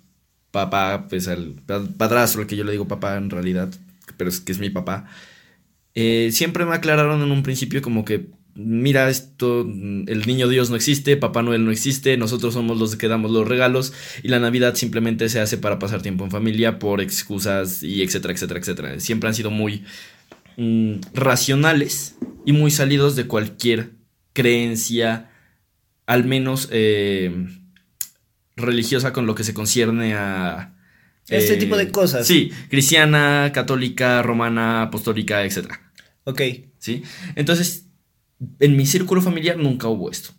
[0.52, 3.70] papá, pues al pa- padrastro, que yo le digo papá en realidad,
[4.18, 5.08] pero es que es mi papá,
[5.94, 10.70] eh, siempre me aclararon en un principio como que, mira, esto, mm, el niño Dios
[10.70, 13.94] no existe, Papá Noel no existe, nosotros somos los que damos los regalos
[14.24, 18.34] y la Navidad simplemente se hace para pasar tiempo en familia por excusas y etcétera,
[18.34, 19.00] etcétera, etcétera.
[19.00, 19.84] Siempre han sido muy
[20.58, 23.92] mm, racionales y muy salidos de cualquier
[24.34, 25.30] creencia,
[26.06, 27.48] al menos eh,
[28.56, 30.76] religiosa con lo que se concierne a...
[31.30, 32.28] Este eh, tipo de cosas.
[32.28, 35.80] Sí, cristiana, católica, romana, apostólica, etcétera.
[36.26, 36.42] Ok.
[36.78, 37.04] ¿Sí?
[37.36, 37.88] Entonces,
[38.60, 40.32] en mi círculo familiar nunca hubo esto.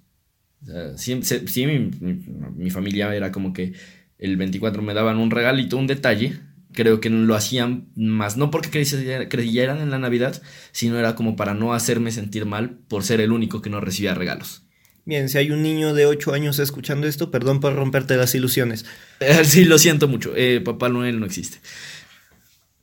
[0.66, 2.24] Sea, sí, se- sí, mi, mi-
[2.56, 3.72] mi familia era como que
[4.18, 6.38] el 24 me daban un regalito, un detalle.
[6.72, 10.40] Creo que lo hacían más, no porque creyera- creyeran en la Navidad,
[10.72, 14.14] sino era como para no hacerme sentir mal por ser el único que no recibía
[14.14, 14.62] regalos.
[15.04, 18.84] Bien, si hay un niño de 8 años escuchando esto, perdón por romperte las ilusiones.
[19.20, 20.32] Eh, Sí, lo siento mucho.
[20.36, 21.58] eh, Papá Noel no existe.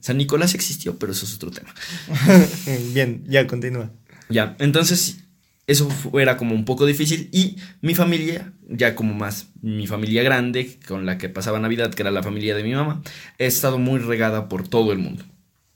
[0.02, 1.74] San Nicolás existió, pero eso es otro tema.
[2.94, 3.92] Bien, ya continúa.
[4.30, 5.18] Ya, entonces
[5.70, 5.88] eso
[6.20, 11.06] era como un poco difícil y mi familia, ya como más mi familia grande con
[11.06, 13.04] la que pasaba Navidad, que era la familia de mi mamá,
[13.38, 15.24] he estado muy regada por todo el mundo.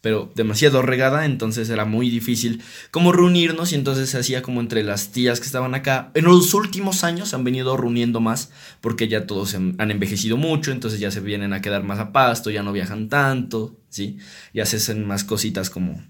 [0.01, 4.83] Pero demasiado regada, entonces era muy difícil como reunirnos y entonces se hacía como entre
[4.83, 6.11] las tías que estaban acá.
[6.15, 8.51] En los últimos años han venido reuniendo más
[8.81, 12.49] porque ya todos han envejecido mucho, entonces ya se vienen a quedar más a pasto,
[12.49, 14.17] ya no viajan tanto, ¿sí?
[14.53, 16.01] Ya se hacen más cositas como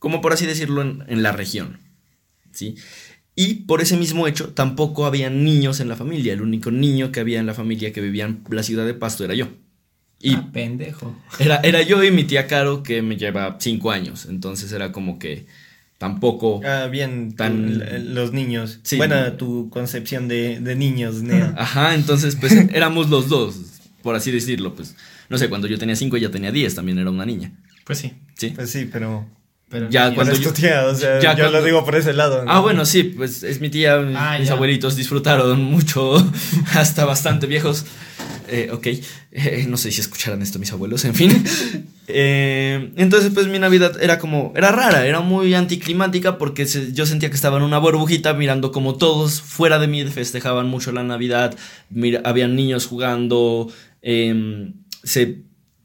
[0.00, 1.89] como por así decirlo, en la región.
[2.52, 2.74] ¿Sí?
[3.36, 6.32] Y por ese mismo hecho, tampoco había niños en la familia.
[6.32, 9.24] El único niño que había en la familia que vivía en la ciudad de Pasto
[9.24, 9.48] era yo.
[10.22, 11.16] Y Ah, pendejo.
[11.38, 14.26] era, era yo y mi tía Caro, que me lleva cinco años.
[14.28, 15.46] Entonces era como que
[15.96, 16.60] tampoco.
[16.64, 18.80] Ah, bien, Tan- los niños.
[18.82, 18.96] Sí.
[18.98, 21.54] Buena tu concepción de, de niños, Nea.
[21.56, 23.56] Ajá, entonces pues éramos los dos,
[24.02, 24.74] por así decirlo.
[24.74, 24.94] Pues
[25.30, 27.52] no sé, cuando yo tenía cinco, ella tenía diez, también era una niña.
[27.86, 28.12] Pues sí.
[28.36, 28.50] ¿Sí?
[28.54, 29.26] Pues sí, pero.
[29.70, 31.94] Pero Ya, cuando es yo- tu tía, o sea, ya yo cuando- lo digo por
[31.94, 32.44] ese lado.
[32.44, 32.50] ¿no?
[32.50, 33.94] Ah, bueno, sí, pues es mi tía.
[34.16, 34.54] Ah, mis ya.
[34.54, 36.14] abuelitos disfrutaron mucho,
[36.74, 37.84] hasta bastante viejos.
[38.48, 38.86] Eh, ok,
[39.32, 41.30] Eh, no sé si escucharan esto mis abuelos, en fin.
[42.12, 47.06] Eh, entonces, pues mi Navidad era como, era rara, era muy anticlimática porque se- yo
[47.06, 51.04] sentía que estaba en una burbujita mirando como todos fuera de mí festejaban mucho la
[51.04, 51.54] Navidad,
[51.88, 53.68] mira, habían niños jugando,
[54.02, 54.72] em,
[55.04, 55.42] se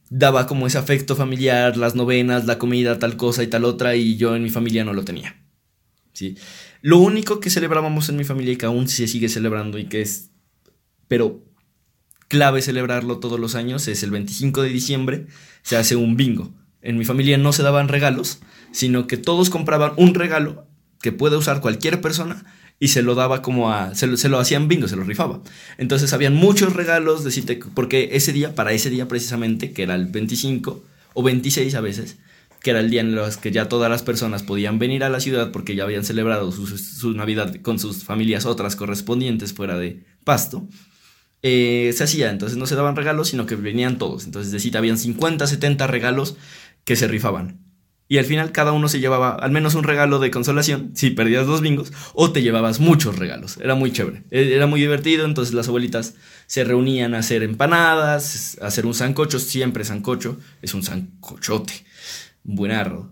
[0.09, 4.17] daba como ese afecto familiar, las novenas, la comida, tal cosa y tal otra, y
[4.17, 5.35] yo en mi familia no lo tenía.
[6.13, 6.37] ¿sí?
[6.81, 10.01] Lo único que celebrábamos en mi familia y que aún se sigue celebrando y que
[10.01, 10.31] es,
[11.07, 11.43] pero
[12.27, 15.27] clave celebrarlo todos los años, es el 25 de diciembre,
[15.61, 16.53] se hace un bingo.
[16.81, 18.39] En mi familia no se daban regalos,
[18.71, 20.67] sino que todos compraban un regalo
[21.01, 22.45] que puede usar cualquier persona
[22.79, 23.95] y se lo daba como a.
[23.95, 25.41] Se lo, se lo hacían bingo, se lo rifaba.
[25.77, 27.31] Entonces habían muchos regalos de
[27.73, 30.83] porque ese día, para ese día precisamente, que era el 25
[31.13, 32.17] o 26 a veces,
[32.61, 35.19] que era el día en los que ya todas las personas podían venir a la
[35.19, 40.03] ciudad porque ya habían celebrado su, su Navidad con sus familias otras correspondientes fuera de
[40.23, 40.67] Pasto.
[41.43, 44.25] eh, se hacía, entonces no se daban regalos, sino que venían todos.
[44.25, 46.37] Entonces, de habían 50, 70 regalos
[46.85, 47.64] que se rifaban.
[48.07, 51.47] Y al final cada uno se llevaba al menos un regalo de consolación si perdías
[51.47, 53.57] dos bingos o te llevabas muchos regalos.
[53.57, 54.23] Era muy chévere.
[54.29, 56.13] E- Era muy divertido, entonces las abuelitas
[56.45, 61.73] se reunían a hacer empanadas, a hacer un sancocho, siempre sancocho, es un sancochote,
[62.43, 63.11] buenardo.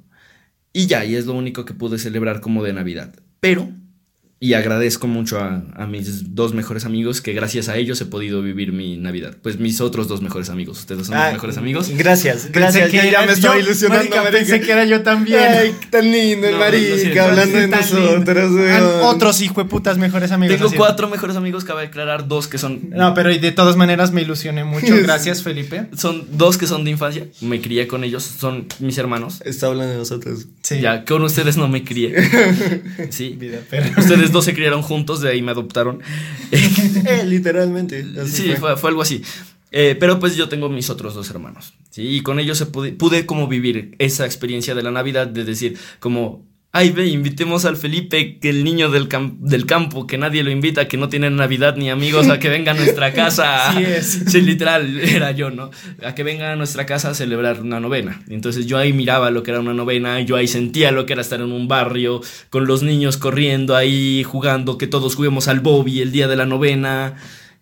[0.74, 3.16] Y ya, y es lo único que pude celebrar como de Navidad.
[3.40, 3.70] Pero,
[4.44, 8.42] y agradezco mucho a, a mis dos mejores amigos que gracias a ellos he podido
[8.42, 9.38] vivir mi Navidad.
[9.42, 11.90] Pues mis otros dos mejores amigos, ustedes son Ah, mis mejores amigos.
[11.96, 12.84] Gracias, gracias.
[12.84, 14.38] Pensé que ya era- me estaba yo, ilusionando, marica, marica.
[14.40, 15.40] Pensé que era yo también.
[15.40, 19.04] Ay, tan lindo el No, marica, hablando de nosotros, Han- weón.
[19.04, 20.58] Otros hijueputas mejores amigos.
[20.58, 20.76] Tengo así.
[20.76, 24.24] cuatro mejores amigos, cabe aclarar dos que son No, pero y de todas maneras me
[24.24, 24.88] ilusioné mucho.
[25.04, 25.86] Gracias, Felipe.
[25.96, 29.42] Son dos que son de infancia, me crié con ellos, son mis hermanos.
[29.46, 30.48] Está hablando de nosotros.
[30.64, 30.82] Sí.
[30.82, 32.14] Ya, con ustedes no me crié.
[33.10, 33.36] Sí.
[33.40, 36.02] Vida, pero- Ustedes dos se criaron juntos, de ahí me adoptaron.
[37.06, 38.06] Eh, literalmente.
[38.28, 38.78] sí, fue.
[38.78, 39.22] fue algo así.
[39.72, 41.74] Eh, pero pues yo tengo mis otros dos hermanos.
[41.90, 42.04] ¿sí?
[42.08, 45.78] Y con ellos se pude, pude como vivir esa experiencia de la Navidad, de decir
[46.00, 50.44] como, ay ve, invitemos al Felipe, que el niño del, cam- del campo, que nadie
[50.44, 53.72] lo invita, que no tiene Navidad ni amigos, a que venga a nuestra casa.
[53.78, 54.24] Sí es.
[54.28, 55.70] Sí, literal, era yo, ¿no?
[56.04, 58.24] A que venga a nuestra casa a celebrar una novena.
[58.28, 61.22] Entonces yo ahí miraba lo que era una novena, yo ahí sentía lo que era
[61.22, 66.02] estar en un barrio, con los niños corriendo ahí, jugando, que todos juguemos al Bobby
[66.02, 67.16] el día de la novena,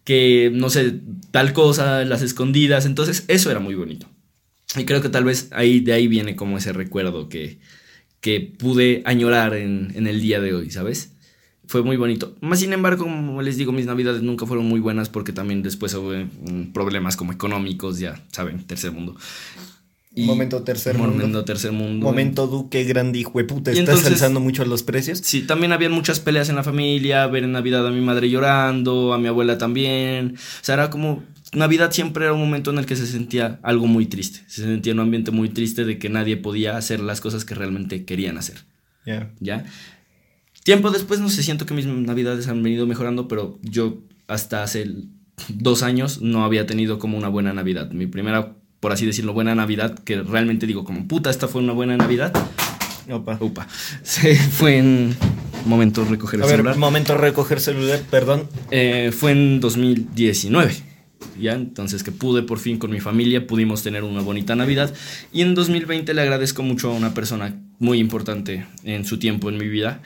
[0.06, 2.86] que no sé, tal cosa, las escondidas.
[2.86, 4.08] Entonces eso era muy bonito.
[4.78, 7.60] Y creo que tal vez ahí de ahí viene como ese recuerdo que,
[8.22, 11.12] que pude añorar en, en el día de hoy, ¿sabes?
[11.68, 12.36] Fue muy bonito.
[12.42, 15.94] Más sin embargo, como les digo, mis navidades nunca fueron muy buenas porque también después
[15.96, 19.16] hubo mm, problemas como económicos, ya saben, tercer mundo.
[20.14, 21.46] Y- Momento tercer momento mundo.
[21.46, 22.06] tercer mundo.
[22.06, 23.72] Momento Duque, grande hijo de puta.
[23.72, 25.20] Estás entonces- alzando mucho los precios.
[25.20, 29.14] Sí, también habían muchas peleas en la familia, ver en Navidad a mi madre llorando,
[29.14, 30.36] a mi abuela también.
[30.36, 33.86] O sea, era como Navidad siempre era un momento en el que se sentía algo
[33.88, 34.40] muy triste.
[34.48, 38.06] Se sentía un ambiente muy triste de que nadie podía hacer las cosas que realmente
[38.06, 38.58] querían hacer.
[39.06, 39.32] Ya.
[39.40, 39.66] ¿Ya?
[40.64, 44.88] Tiempo después, no sé, siento que mis navidades han venido mejorando, pero yo hasta hace
[45.50, 47.92] dos años no había tenido como una buena Navidad.
[47.92, 51.74] Mi primera, por así decirlo, buena Navidad, que realmente digo como, puta, esta fue una
[51.74, 52.32] buena Navidad.
[53.10, 53.68] Opa.
[54.04, 55.16] Se fue en...
[55.66, 56.78] Momento recoger el A ver, celular.
[56.78, 58.48] momento recoger celular, perdón.
[58.72, 60.91] Eh, fue en 2019.
[61.40, 64.94] Ya, entonces que pude por fin con mi familia, pudimos tener una bonita Navidad.
[65.32, 69.58] Y en 2020 le agradezco mucho a una persona muy importante en su tiempo en
[69.58, 70.02] mi vida,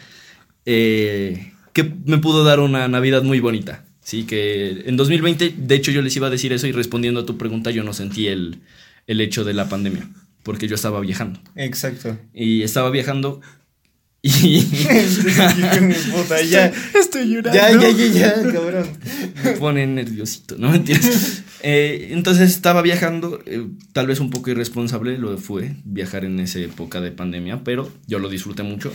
[0.66, 3.86] eh, que me pudo dar una Navidad muy bonita.
[4.02, 7.26] Sí, que en 2020, de hecho yo les iba a decir eso y respondiendo a
[7.26, 8.60] tu pregunta, yo no sentí el,
[9.08, 10.08] el hecho de la pandemia,
[10.44, 11.40] porque yo estaba viajando.
[11.56, 12.18] Exacto.
[12.34, 13.42] Y estaba viajando
[14.28, 14.62] y...
[16.12, 16.72] Puta, ya.
[17.00, 17.54] Estoy llorando.
[17.54, 18.88] Ya, ya, ya, ya, cabrón.
[19.44, 21.44] me pone nerviosito, ¿no mentiras?
[21.68, 26.60] Eh, entonces estaba viajando, eh, tal vez un poco irresponsable lo fue viajar en esa
[26.60, 28.94] época de pandemia, pero yo lo disfruté mucho.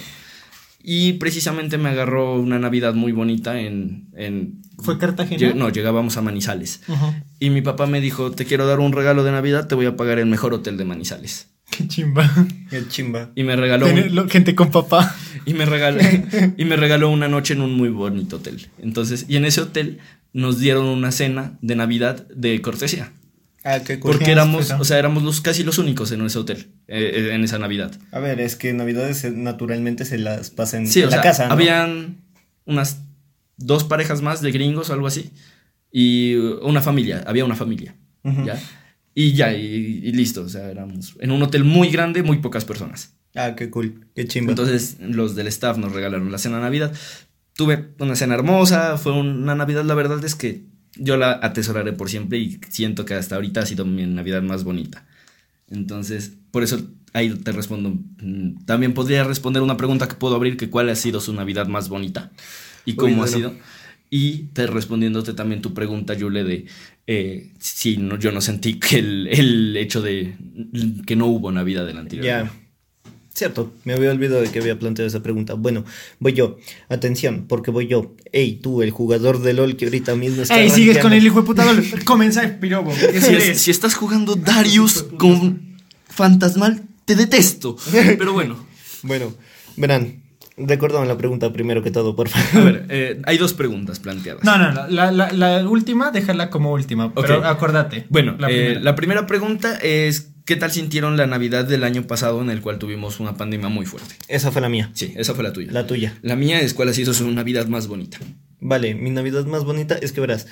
[0.81, 4.07] Y precisamente me agarró una Navidad muy bonita en...
[4.15, 5.41] en ¿Fue Cartagena?
[5.41, 6.83] Lleg- no, llegábamos a Manizales.
[6.87, 7.13] Ujú.
[7.41, 9.97] Y mi papá me dijo, te quiero dar un regalo de Navidad, te voy a
[9.97, 11.49] pagar el mejor hotel de Manizales.
[11.77, 12.31] Qué chimba.
[12.69, 13.31] Qué chimba.
[13.35, 13.87] Y me regaló...
[14.29, 15.15] gente con papá.
[15.47, 16.01] y me regaló
[16.57, 18.69] y me regaló una noche en un muy bonito hotel.
[18.79, 19.99] Entonces, y en ese hotel
[20.33, 23.13] nos dieron una cena de Navidad de cortesía,
[23.63, 27.11] Ah, qué porque éramos, o sea, éramos los casi los únicos en ese hotel eh,
[27.15, 27.93] eh, en esa Navidad.
[28.11, 31.23] A ver, es que Navidades eh, naturalmente se las pasan Sí, en o la sea,
[31.23, 31.53] casa, ¿no?
[31.53, 32.23] habían
[32.65, 33.03] unas
[33.59, 35.33] dos parejas más de gringos o algo así
[35.93, 37.95] y una familia, había una familia.
[38.23, 38.59] ¿ya?
[39.15, 39.65] Y ya, y,
[40.05, 43.15] y listo, o sea, éramos en un hotel muy grande, muy pocas personas.
[43.35, 44.07] Ah, qué cool.
[44.15, 44.51] Qué chimba.
[44.53, 46.93] Entonces los del staff nos regalaron la cena de Navidad.
[47.55, 50.65] Tuve una cena hermosa, fue una Navidad, la verdad es que
[50.97, 54.65] yo la atesoraré por siempre y siento que hasta ahorita ha sido mi Navidad más
[54.65, 55.07] bonita.
[55.69, 56.81] Entonces, por eso
[57.13, 57.91] ahí te respondo.
[58.23, 61.69] Mm, También podría responder una pregunta que puedo abrir, que cuál ha sido su Navidad
[61.69, 62.33] más bonita
[62.85, 63.37] y cómo ha bueno.
[63.37, 63.55] sido.
[64.13, 66.67] Y te respondiéndote también tu pregunta, Yule, de
[67.13, 70.35] eh, si no, yo no sentí que el, el hecho de
[71.07, 72.25] que no hubo Navidad del anterior.
[72.25, 72.53] Ya.
[73.35, 75.55] Cierto, me había olvidado de que había planteado esa pregunta.
[75.55, 75.85] Bueno,
[76.21, 76.59] voy yo.
[76.89, 78.15] Atención, porque voy yo.
[78.33, 80.61] Ey, tú, el jugador de LOL que ahorita mismo está.
[80.61, 81.89] Ey, sigues con el hijo de puta doble.
[82.05, 82.93] Comienza el pirobo.
[82.93, 85.77] ¿Qué Si, es- si estás jugando Darius con
[86.09, 87.77] Fantasmal, te detesto.
[87.93, 88.57] Pero bueno,
[89.03, 89.35] Bueno,
[89.77, 90.23] verán.
[90.67, 92.73] Recuérdame la pregunta primero que todo, por A favor.
[92.73, 94.45] ver, eh, hay dos preguntas planteadas.
[94.45, 94.89] No, no, no.
[94.89, 97.15] La, la- la última, déjala como última.
[97.15, 98.07] Pero acuérdate.
[98.09, 98.81] Bueno, la eh, primera.
[98.81, 102.79] la primera pregunta es, ¿qué tal sintieron la Navidad del año pasado en el cual
[102.79, 104.15] tuvimos una pandemia muy fuerte?
[104.29, 104.91] Esa fue la mía.
[104.95, 105.73] Sí, esa fue la tuya.
[105.73, 106.19] La tuya.
[106.23, 108.19] La mía es cuál ha sido su Navidad más bonita.
[108.61, 110.47] Vale, mi Navidad más bonita es que verás.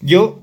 [0.00, 0.42] Yo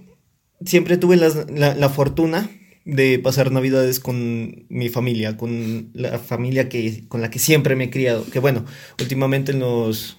[0.65, 2.49] siempre tuve la, la fortuna
[2.85, 7.85] de pasar Navidades con mi familia, con la familia que, con la que siempre me
[7.85, 8.25] he criado.
[8.25, 8.65] Que bueno,
[8.99, 10.17] últimamente en los,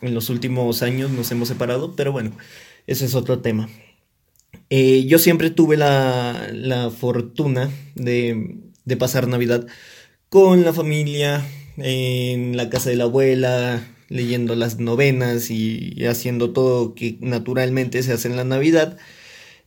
[0.00, 2.32] en los últimos años nos hemos separado, pero bueno,
[2.86, 3.68] ese es otro tema.
[4.70, 9.66] Eh, yo siempre tuve la, la fortuna de, de pasar Navidad
[10.28, 11.44] con la familia,
[11.76, 18.02] en la casa de la abuela, leyendo las novenas y, y haciendo todo que naturalmente
[18.02, 18.96] se hace en la Navidad.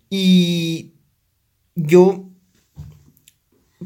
[0.10, 0.93] Y
[1.76, 2.30] yo,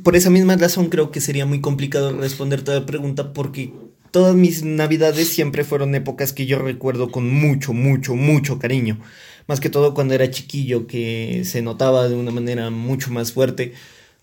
[0.04, 3.74] por esa misma razón, creo que sería muy complicado responder toda la pregunta porque
[4.12, 9.00] todas mis Navidades siempre fueron épocas que yo recuerdo con mucho, mucho, mucho cariño.
[9.48, 13.74] Más que todo cuando era chiquillo, que se notaba de una manera mucho más fuerte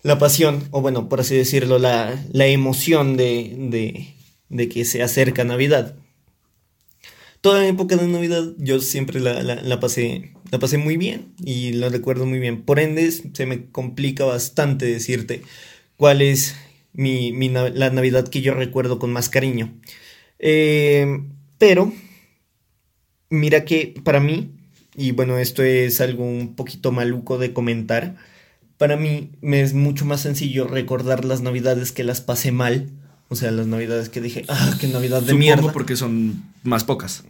[0.03, 4.13] la pasión, o bueno, por así decirlo, la, la emoción de, de,
[4.49, 5.95] de que se acerca Navidad.
[7.41, 11.33] Toda la época de Navidad yo siempre la, la, la pasé, la pasé muy bien
[11.43, 12.61] y la recuerdo muy bien.
[12.61, 15.41] Por ende, se me complica bastante decirte
[15.97, 16.55] cuál es
[16.93, 19.73] mi, la Navidad que yo recuerdo con más cariño.
[20.39, 21.23] Eh,
[21.57, 21.91] pero,
[23.29, 24.51] mira que para mí,
[24.95, 28.15] y bueno, esto es algo un poquito maluco de comentar,
[28.77, 32.89] para mí me es mucho más sencillo recordar las navidades que las pasé mal.
[33.27, 35.71] O sea, las navidades que dije, ah, qué navidad de Supongo mierda.
[35.71, 37.23] porque son más pocas.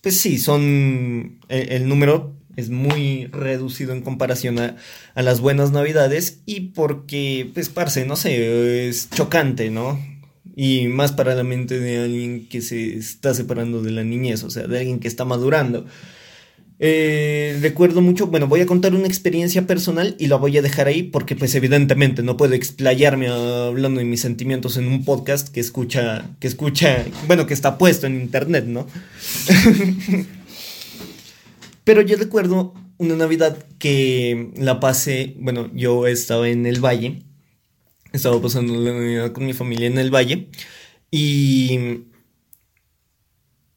[0.00, 1.38] Pues sí, son.
[1.48, 4.74] El, el número es muy reducido en comparación a,
[5.14, 6.40] a las buenas navidades.
[6.44, 9.96] Y porque, pues, parce, no sé, es chocante, ¿no?
[10.56, 14.50] Y más para la mente de alguien que se está separando de la niñez, o
[14.50, 15.86] sea, de alguien que está madurando.
[16.80, 20.88] Eh, recuerdo mucho, bueno, voy a contar una experiencia personal y la voy a dejar
[20.88, 25.60] ahí porque pues evidentemente no puedo explayarme hablando de mis sentimientos en un podcast que
[25.60, 28.86] escucha, que escucha, bueno, que está puesto en internet, ¿no?
[31.88, 37.22] Pero yo recuerdo una Navidad que la pasé, bueno, yo estaba en el valle,
[38.12, 40.50] estaba pasando la Navidad con mi familia en el valle
[41.10, 42.02] y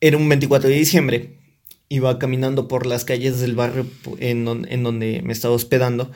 [0.02, 1.38] era un 24 de diciembre
[1.88, 3.88] iba caminando por las calles del barrio
[4.20, 6.12] en donde me estaba hospedando.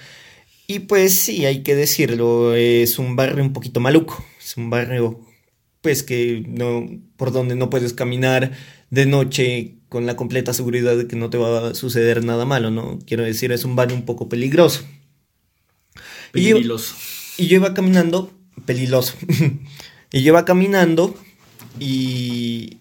[0.67, 4.21] Y pues sí, hay que decirlo, es un barrio un poquito maluco.
[4.37, 5.21] Es un barrio,
[5.79, 8.51] pues que no, por donde no puedes caminar
[8.89, 12.71] de noche con la completa seguridad de que no te va a suceder nada malo,
[12.71, 12.99] ¿no?
[13.05, 14.83] Quiero decir, es un barrio un poco peligroso.
[16.33, 16.95] Y yo- Peligroso.
[17.37, 18.31] y yo iba caminando,
[18.65, 19.13] peligroso.
[20.11, 21.15] y yo iba caminando
[21.79, 22.77] y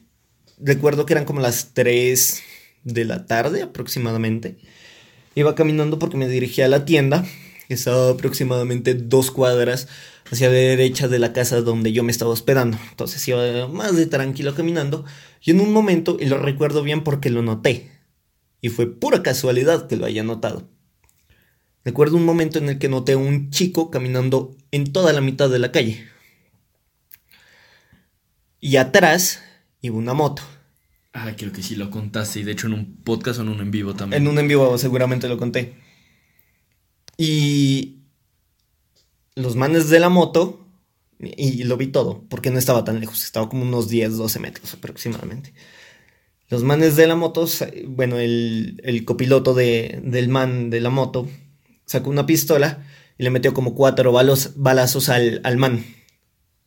[0.58, 2.42] recuerdo que eran como las 3
[2.84, 4.56] de la tarde aproximadamente.
[5.34, 7.24] Iba caminando porque me dirigía a la tienda,
[7.68, 9.88] que estaba aproximadamente dos cuadras
[10.30, 12.78] hacia la derecha de la casa donde yo me estaba hospedando.
[12.90, 15.04] Entonces iba más de tranquilo caminando
[15.42, 17.90] y en un momento, y lo recuerdo bien porque lo noté,
[18.60, 20.70] y fue pura casualidad que lo haya notado.
[21.84, 25.50] Recuerdo un momento en el que noté a un chico caminando en toda la mitad
[25.50, 26.06] de la calle.
[28.58, 29.42] Y atrás
[29.82, 30.42] iba una moto.
[31.12, 32.40] Ah, creo que sí lo contaste.
[32.40, 34.22] Y de hecho en un podcast o en un en vivo también.
[34.22, 35.74] En un en vivo seguramente lo conté.
[37.18, 38.03] Y
[39.36, 40.60] los manes de la moto,
[41.20, 44.74] y lo vi todo, porque no estaba tan lejos, estaba como unos 10, 12 metros
[44.74, 45.52] aproximadamente.
[46.50, 47.48] Los manes de la moto,
[47.86, 51.28] bueno, el, el copiloto de, del man de la moto
[51.86, 52.84] sacó una pistola
[53.18, 55.84] y le metió como cuatro balos, balazos al, al man,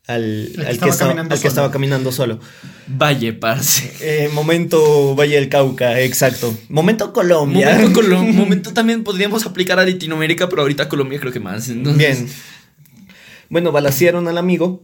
[0.08, 1.48] al, que al estaba al que solo.
[1.50, 2.40] estaba caminando solo.
[2.88, 3.92] Valle, parce.
[4.02, 6.58] Eh, momento Valle del Cauca, exacto.
[6.70, 7.76] Momento Colombia.
[7.76, 11.70] Momento, Colo- momento también podríamos aplicar a Latinoamérica, pero ahorita Colombia creo que más.
[11.70, 12.30] entonces- Bien.
[13.50, 14.84] Bueno, balacearon al amigo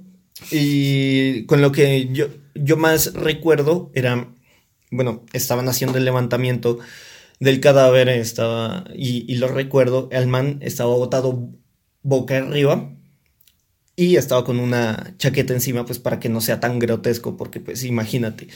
[0.52, 4.34] y con lo que yo, yo más recuerdo era,
[4.91, 6.80] bueno, estaban haciendo el levantamiento
[7.39, 11.49] del cadáver, estaba, y, y lo recuerdo, el man estaba botado
[12.01, 12.91] boca arriba
[13.95, 17.84] y estaba con una chaqueta encima, pues para que no sea tan grotesco, porque pues
[17.84, 18.47] imagínate,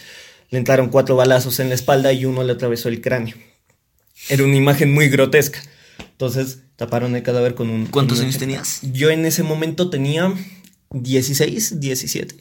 [0.50, 3.36] le entraron cuatro balazos en la espalda y uno le atravesó el cráneo.
[4.30, 5.60] Era una imagen muy grotesca.
[6.12, 7.88] Entonces taparon el cadáver con un...
[7.88, 8.80] ¿Cuántos años tenías?
[8.94, 10.34] Yo en ese momento tenía
[10.92, 12.36] 16, 17.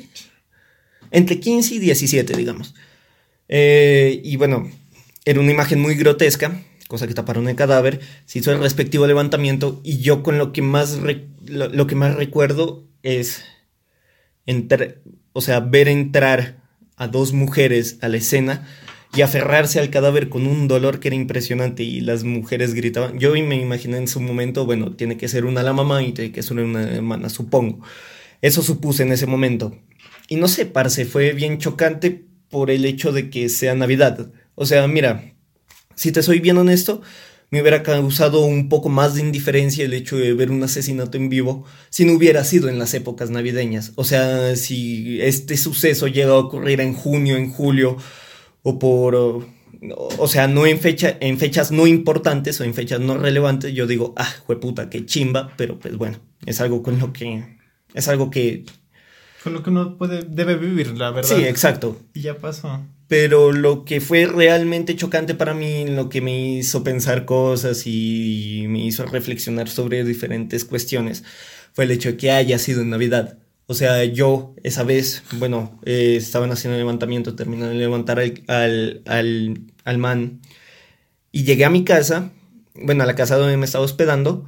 [1.11, 2.75] Entre 15 y 17, digamos.
[3.49, 4.71] Eh, y bueno,
[5.25, 8.01] era una imagen muy grotesca, cosa que taparon el cadáver.
[8.27, 10.99] Se hizo el respectivo levantamiento y yo con lo que más,
[11.47, 13.43] lo, lo que más recuerdo es
[14.45, 14.99] entrar,
[15.33, 16.63] o sea, ver entrar
[16.97, 18.69] a dos mujeres a la escena
[19.15, 23.19] y aferrarse al cadáver con un dolor que era impresionante y las mujeres gritaban.
[23.19, 26.33] Yo me imaginé en su momento, bueno, tiene que ser una la mamá y tiene
[26.33, 27.81] que ser una hermana, supongo.
[28.43, 29.77] Eso supuse en ese momento.
[30.29, 34.31] Y no sé, parce, fue bien chocante por el hecho de que sea Navidad.
[34.55, 35.35] O sea, mira,
[35.95, 37.01] si te soy bien honesto,
[37.51, 41.29] me hubiera causado un poco más de indiferencia el hecho de ver un asesinato en
[41.29, 43.93] vivo si no hubiera sido en las épocas navideñas.
[43.95, 47.97] O sea, si este suceso llega a ocurrir en junio, en julio,
[48.69, 49.15] o por...
[50.19, 53.87] O sea, no en, fecha, en fechas no importantes o en fechas no relevantes, yo
[53.87, 57.59] digo, ah, jueputa, qué chimba, pero pues bueno, es algo con lo que...
[57.95, 58.65] Es algo que...
[59.45, 61.37] Con lo que uno puede, debe vivir, la verdad.
[61.37, 62.01] Sí, exacto.
[62.13, 62.83] Y ya pasó.
[63.07, 68.65] Pero lo que fue realmente chocante para mí, lo que me hizo pensar cosas y
[68.69, 71.23] me hizo reflexionar sobre diferentes cuestiones,
[71.73, 73.39] fue el hecho de que haya sido en Navidad.
[73.69, 78.43] O sea, yo esa vez, bueno, eh, estaban haciendo el levantamiento, terminé de levantar al,
[78.47, 80.41] al, al, al man
[81.33, 82.31] y llegué a mi casa,
[82.75, 84.47] bueno, a la casa donde me estaba hospedando,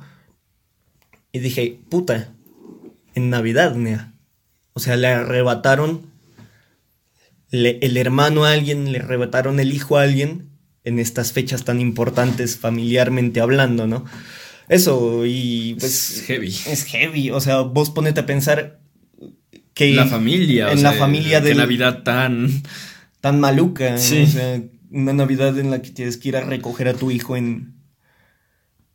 [1.33, 2.33] y dije, puta,
[3.15, 4.15] en Navidad, nea.
[4.73, 6.13] O sea, le arrebataron
[7.51, 10.51] le- el hermano a alguien, le arrebataron el hijo a alguien
[10.85, 14.05] en estas fechas tan importantes familiarmente hablando, ¿no?
[14.69, 16.19] Eso, y pues...
[16.19, 16.49] Es heavy.
[16.49, 18.81] Es heavy, o sea, vos ponete a pensar
[19.79, 19.95] que...
[19.95, 20.67] La familia.
[20.69, 21.55] o En sea, la familia de.
[21.55, 22.49] Navidad tan.
[23.21, 24.23] Tan maluca, Sí.
[24.23, 24.61] o sea,
[24.91, 27.75] una Navidad en la que tienes que ir a recoger a tu hijo en...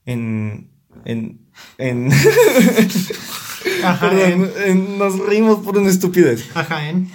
[0.05, 0.69] En...
[1.05, 1.39] En...
[1.77, 2.09] en
[3.83, 6.45] Ajá, Perdón, en, en- nos reímos por una estupidez.
[6.53, 7.09] ajá, en.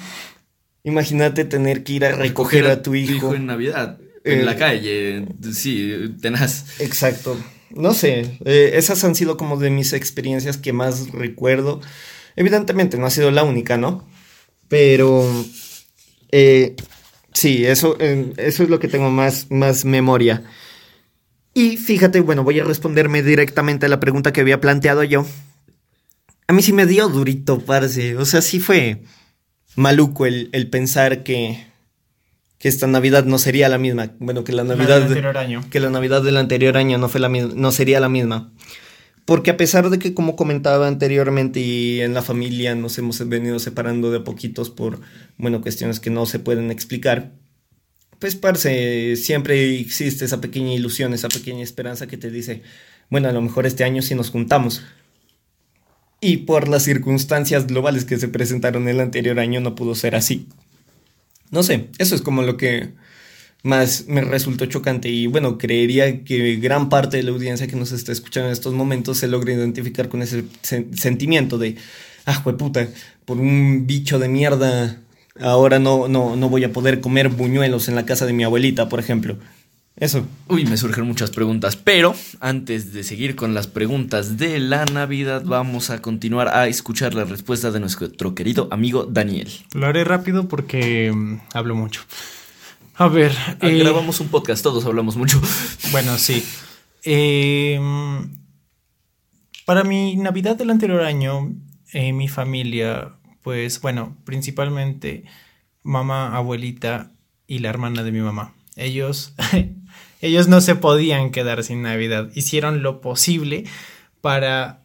[0.84, 3.34] Imagínate tener que ir a recoger a tu hijo.
[3.34, 3.98] en Navidad.
[4.24, 5.26] Eh, en la calle.
[5.52, 6.80] Sí, tenaz.
[6.80, 7.38] Exacto.
[7.70, 11.80] No sé, eh, esas han sido como de mis experiencias que más recuerdo.
[12.38, 14.06] Evidentemente no ha sido la única, ¿no?
[14.68, 15.28] Pero
[16.30, 16.76] eh,
[17.32, 20.44] sí, eso, eh, eso es lo que tengo más, más memoria.
[21.52, 25.26] Y fíjate, bueno, voy a responderme directamente a la pregunta que había planteado yo.
[26.46, 28.16] A mí sí me dio durito, parce.
[28.16, 29.02] O sea, sí fue
[29.74, 31.66] maluco el, el pensar que,
[32.58, 34.12] que esta Navidad no sería la misma.
[34.20, 35.64] Bueno, que la La Navidad del anterior año.
[35.72, 38.52] que la Navidad del anterior año no, fue la no sería la misma.
[39.28, 43.58] Porque a pesar de que, como comentaba anteriormente, y en la familia nos hemos venido
[43.58, 45.02] separando de poquitos por,
[45.36, 47.32] bueno, cuestiones que no se pueden explicar,
[48.20, 52.62] pues, parce, siempre existe esa pequeña ilusión, esa pequeña esperanza que te dice,
[53.10, 54.82] bueno, a lo mejor este año sí nos juntamos.
[56.22, 60.48] Y por las circunstancias globales que se presentaron el anterior año no pudo ser así.
[61.50, 62.94] No sé, eso es como lo que
[63.62, 67.92] más me resultó chocante y bueno, creería que gran parte de la audiencia que nos
[67.92, 71.76] está escuchando en estos momentos se logra identificar con ese sen- sentimiento de,
[72.26, 72.88] ah, puta,
[73.24, 75.00] por un bicho de mierda,
[75.40, 78.88] ahora no, no, no voy a poder comer buñuelos en la casa de mi abuelita,
[78.88, 79.36] por ejemplo.
[79.96, 80.24] Eso.
[80.46, 85.42] Uy, me surgen muchas preguntas, pero antes de seguir con las preguntas de la Navidad,
[85.44, 89.48] vamos a continuar a escuchar la respuesta de nuestro querido amigo Daniel.
[89.74, 92.02] Lo haré rápido porque mm, hablo mucho.
[92.98, 93.32] A ver.
[93.38, 95.40] Ah, eh, Grabamos un podcast, todos hablamos mucho.
[95.92, 96.44] Bueno, sí.
[97.04, 97.80] Eh,
[99.64, 101.54] para mi Navidad del anterior año,
[101.92, 105.24] eh, mi familia, pues bueno, principalmente
[105.84, 107.12] mamá, abuelita
[107.46, 108.52] y la hermana de mi mamá.
[108.74, 109.32] Ellos,
[110.20, 112.30] ellos no se podían quedar sin Navidad.
[112.34, 113.64] Hicieron lo posible
[114.20, 114.82] para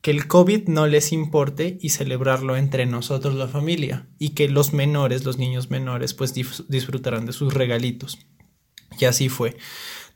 [0.00, 4.72] que el COVID no les importe y celebrarlo entre nosotros la familia y que los
[4.72, 8.18] menores, los niños menores, pues disfrutarán de sus regalitos.
[8.98, 9.56] Y así fue.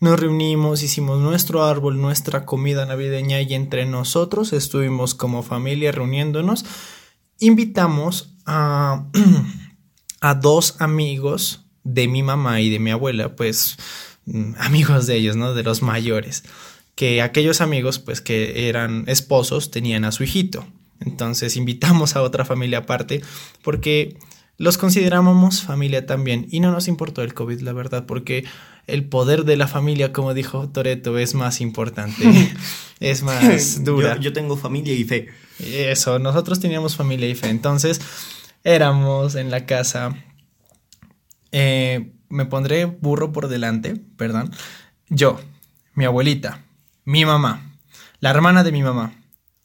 [0.00, 6.64] Nos reunimos, hicimos nuestro árbol, nuestra comida navideña y entre nosotros estuvimos como familia reuniéndonos.
[7.38, 9.06] Invitamos a,
[10.20, 13.76] a dos amigos de mi mamá y de mi abuela, pues
[14.26, 15.54] mm, amigos de ellos, ¿no?
[15.54, 16.44] De los mayores.
[16.95, 20.66] Que aquellos amigos, pues que eran esposos, tenían a su hijito.
[21.01, 23.22] Entonces invitamos a otra familia aparte
[23.62, 24.16] porque
[24.59, 28.45] los considerábamos familia también y no nos importó el COVID, la verdad, porque
[28.86, 32.55] el poder de la familia, como dijo Toreto, es más importante,
[33.01, 34.16] es más dura.
[34.16, 35.28] Yo, yo tengo familia y fe.
[35.59, 38.01] Eso, nosotros teníamos familia y fe, entonces
[38.64, 40.14] éramos en la casa,
[41.51, 44.53] eh, me pondré burro por delante, perdón,
[45.09, 45.40] yo,
[45.95, 46.64] mi abuelita,
[47.05, 47.72] mi mamá,
[48.20, 49.12] la hermana de mi mamá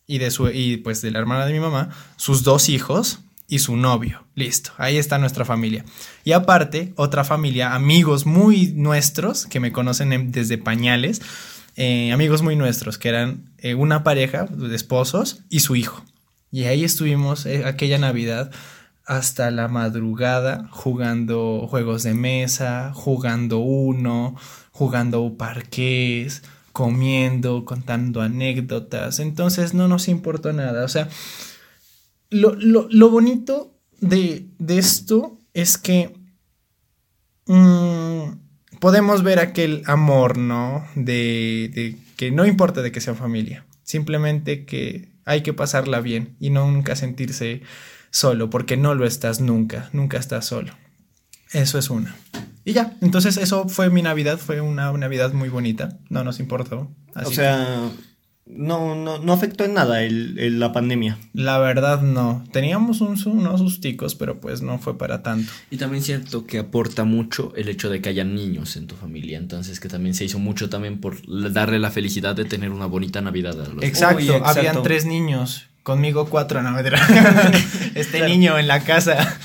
[0.05, 3.59] y de su y pues de la hermana de mi mamá, sus dos hijos y
[3.59, 4.25] su novio.
[4.35, 5.85] Listo, ahí está nuestra familia.
[6.23, 11.21] Y aparte, otra familia, amigos muy nuestros que me conocen en- desde pañales,
[11.75, 16.03] eh, amigos muy nuestros que eran eh, una pareja de esposos y su hijo.
[16.51, 18.51] Y ahí estuvimos eh, aquella Navidad
[19.05, 24.35] hasta la madrugada jugando juegos de mesa, jugando uno,
[24.71, 26.43] jugando parqués,
[26.77, 29.19] comiendo, contando anécdotas.
[29.19, 30.85] Entonces no nos importó nada.
[30.85, 31.09] O sea,
[32.29, 36.13] lo, lo- lo bonito de, de esto es que
[37.47, 40.85] mm, podemos ver aquel amor, ¿no?
[40.93, 46.35] De, de que no importa de que sea familia, simplemente que hay que pasarla bien
[46.39, 47.61] y no nunca sentirse
[48.11, 50.73] solo, porque no lo estás nunca, nunca estás solo.
[51.53, 52.15] Eso es una.
[52.67, 56.91] Y ya, entonces eso fue mi Navidad, fue una Navidad muy bonita, no nos importó.
[57.15, 57.89] O sea,
[58.45, 61.17] no, no, no afectó en nada el, el- la pandemia.
[61.33, 62.43] La verdad no.
[62.51, 65.49] Teníamos un, unos susticos, pero pues no fue para tanto.
[65.71, 69.37] Y también siento que aporta mucho el hecho de que haya niños en tu familia,
[69.37, 71.15] entonces que también se hizo mucho también por
[71.53, 74.59] darle la felicidad de tener una bonita Navidad a los Exacto, Uy, exacto.
[74.59, 75.67] habían tres niños.
[75.83, 76.77] Conmigo cuatro, no.
[77.95, 78.27] Este Claro.
[78.27, 79.39] niño en la casa.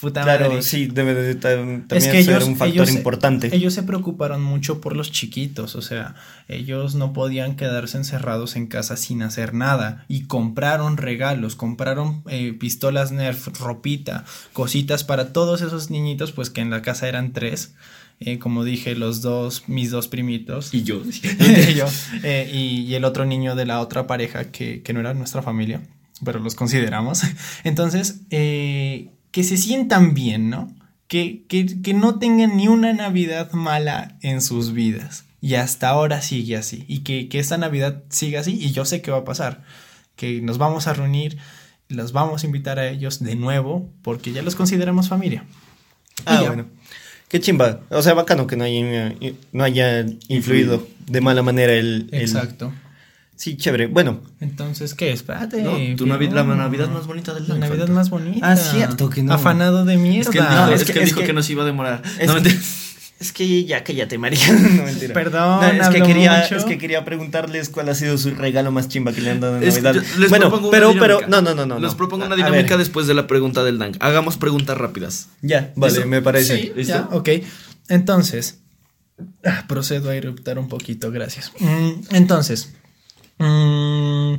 [0.00, 0.62] Puta Claro, madre.
[0.62, 3.54] sí, debe de tam- también Es que ser ellos, un factor ellos importante.
[3.56, 6.14] ellos se preocuparon mucho por los chiquitos, o sea,
[6.48, 12.52] ellos no podían quedarse encerrados en casa sin hacer nada y compraron regalos, compraron eh,
[12.52, 17.72] pistolas Nerf, ropita, cositas para todos esos niñitos, pues que en la casa eran tres,
[18.20, 20.74] eh, como dije, los dos, mis dos primitos.
[20.74, 21.00] Y yo.
[21.04, 21.10] y,
[21.74, 21.86] yo,
[22.22, 25.40] eh, y, y el otro niño de la otra pareja que, que no era nuestra
[25.40, 25.80] familia,
[26.22, 27.22] pero los consideramos.
[27.64, 30.74] Entonces, eh, que se sientan bien, ¿no?
[31.08, 35.24] Que, que, que no tengan ni una Navidad mala en sus vidas.
[35.42, 36.86] Y hasta ahora sigue así.
[36.88, 38.52] Y que, que esta Navidad siga así.
[38.58, 39.62] Y yo sé que va a pasar.
[40.16, 41.36] Que nos vamos a reunir,
[41.90, 45.44] los vamos a invitar a ellos de nuevo, porque ya los consideramos familia.
[46.24, 46.64] Ah, Y bueno.
[47.28, 47.80] Qué chimba.
[47.90, 49.14] O sea, bacano que no haya,
[49.52, 52.72] no haya influido de mala manera el, el- Exacto.
[53.36, 53.86] Sí, chévere.
[53.86, 55.12] Bueno, Entonces, ¿qué?
[55.12, 55.62] Espérate.
[55.62, 57.92] No, tu la Navidad más bonita del La año, Navidad falta.
[57.92, 58.50] más bonita.
[58.50, 59.34] Ah, cierto que no.
[59.34, 60.22] Afanado de mierda.
[60.22, 62.02] Es que él dijo, No, es es que dijo que- que nos iba a demorar.
[62.18, 62.36] es No,
[63.20, 64.40] es que ya cállate, María.
[64.52, 65.12] no, mentira.
[65.12, 66.56] Perdón, No, es, que quería, mucho.
[66.56, 69.58] es que quería preguntarles cuál ha sido su regalo más chimba que le han dado
[69.58, 69.94] en Navidad.
[70.18, 71.78] les bueno, propongo una pero, pero, no, no, no, no.
[71.78, 73.92] Les propongo una dinámica después de la pregunta del Dan.
[74.00, 75.28] Hagamos preguntas rápidas.
[75.42, 76.08] Ya, vale, ¿Listo?
[76.08, 76.56] me parece.
[76.56, 76.94] Sí, ¿Listo?
[76.94, 77.28] ya, ok.
[77.88, 78.60] Entonces,
[79.44, 81.52] ah, procedo a eruptar un poquito, gracias.
[81.60, 82.74] Mm, entonces,
[83.38, 84.34] mm,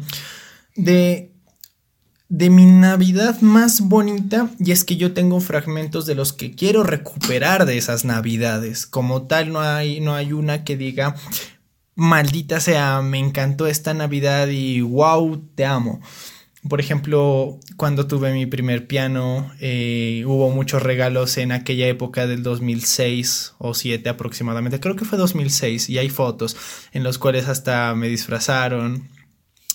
[0.75, 1.31] de,
[2.29, 6.83] de mi Navidad más bonita, y es que yo tengo fragmentos de los que quiero
[6.83, 8.85] recuperar de esas Navidades.
[8.85, 11.15] Como tal, no hay, no hay una que diga,
[11.95, 15.99] maldita sea, me encantó esta Navidad y wow, te amo.
[16.69, 22.43] Por ejemplo, cuando tuve mi primer piano, eh, hubo muchos regalos en aquella época del
[22.43, 24.79] 2006 o 7 aproximadamente.
[24.79, 26.57] Creo que fue 2006 y hay fotos
[26.91, 29.09] en los cuales hasta me disfrazaron.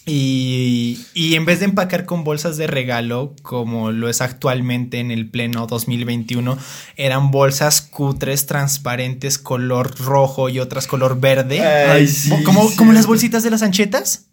[0.05, 5.12] Y, y en vez de empacar con bolsas de regalo, como lo es actualmente en
[5.12, 6.59] el pleno 2021,
[6.97, 11.61] eran bolsas cutres, transparentes, color rojo y otras color verde.
[11.64, 14.26] Ay, sí, como, como las bolsitas de las anchetas.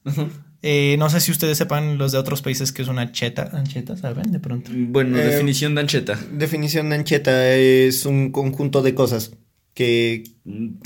[0.62, 3.49] Eh, no sé si ustedes sepan los de otros países que es una ancheta.
[3.53, 3.95] ¿Ancheta?
[3.95, 4.32] ¿Saben?
[4.32, 4.72] De pronto.
[4.74, 6.20] Bueno, Eh, definición de ancheta.
[6.34, 9.32] Definición de ancheta es un conjunto de cosas
[9.74, 10.24] que...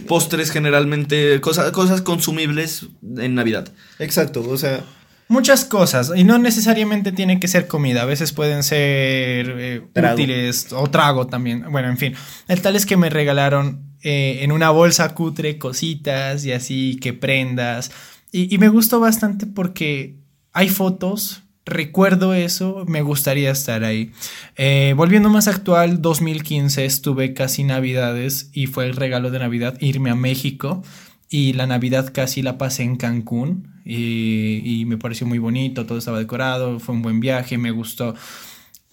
[0.07, 3.71] Postres generalmente, cosas, cosas consumibles en Navidad.
[3.99, 4.83] Exacto, o sea...
[5.29, 10.73] Muchas cosas, y no necesariamente tiene que ser comida, a veces pueden ser eh, útiles
[10.73, 11.71] o trago también.
[11.71, 12.13] Bueno, en fin,
[12.49, 17.13] el tal es que me regalaron eh, en una bolsa cutre cositas y así que
[17.13, 17.89] prendas.
[18.35, 20.17] Y, me gustó bastante porque
[20.53, 24.11] hay fotos, recuerdo eso, me gustaría estar ahí.
[24.55, 30.09] Eh, volviendo más actual, 2015 estuve casi navidades y fue el regalo de Navidad irme
[30.09, 30.81] a México
[31.29, 35.99] y la Navidad casi la pasé en Cancún y, y me pareció muy bonito, todo
[35.99, 38.15] estaba decorado, fue un buen viaje, me gustó.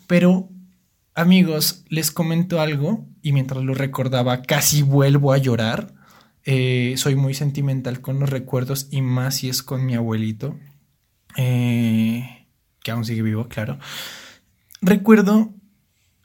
[0.06, 0.50] Pero,
[1.14, 5.94] amigos, les comento algo y mientras lo recordaba casi vuelvo a llorar.
[6.52, 10.58] Eh, soy muy sentimental con los recuerdos y más si es con mi abuelito,
[11.36, 12.48] eh,
[12.82, 13.78] que aún sigue vivo, claro.
[14.82, 15.54] Recuerdo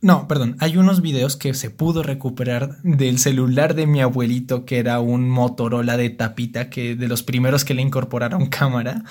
[0.01, 4.77] no, perdón, hay unos videos que se pudo recuperar del celular de mi abuelito, que
[4.77, 9.03] era un Motorola de tapita, que de los primeros que le incorporaron cámara,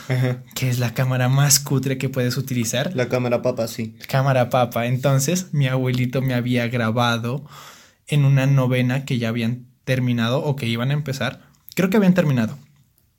[0.54, 2.94] que es la cámara más cutre que puedes utilizar.
[2.94, 3.96] La cámara papa, sí.
[4.08, 4.86] Cámara papa.
[4.86, 7.44] Entonces, mi abuelito me había grabado
[8.06, 11.42] en una novena que ya habían terminado o que iban a empezar.
[11.74, 12.58] Creo que habían terminado.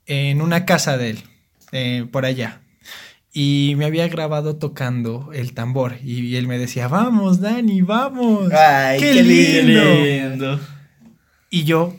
[0.06, 1.22] En una casa de él,
[1.72, 2.60] eh, por allá.
[3.32, 5.96] Y me había grabado tocando el tambor.
[6.02, 8.50] Y él me decía, vamos, Dani, vamos.
[8.52, 9.94] Ay, qué, qué lindo.
[9.94, 10.60] lindo.
[11.50, 11.94] Y yo,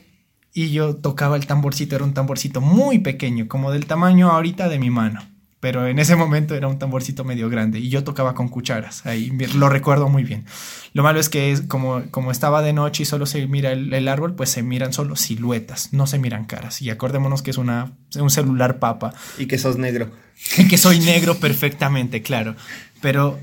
[0.54, 4.80] y yo tocaba el tamborcito, era un tamborcito muy pequeño, como del tamaño ahorita de
[4.80, 5.22] mi mano.
[5.60, 9.32] Pero en ese momento era un tamborcito medio grande y yo tocaba con cucharas, ahí
[9.56, 10.46] lo recuerdo muy bien.
[10.94, 13.92] Lo malo es que es como, como estaba de noche y solo se mira el,
[13.92, 16.82] el árbol, pues se miran solo siluetas, no se miran caras.
[16.84, 20.12] Y acordémonos que es una, un celular papa Y que sos negro.
[20.58, 22.56] y que soy negro perfectamente, claro.
[23.02, 23.40] Pero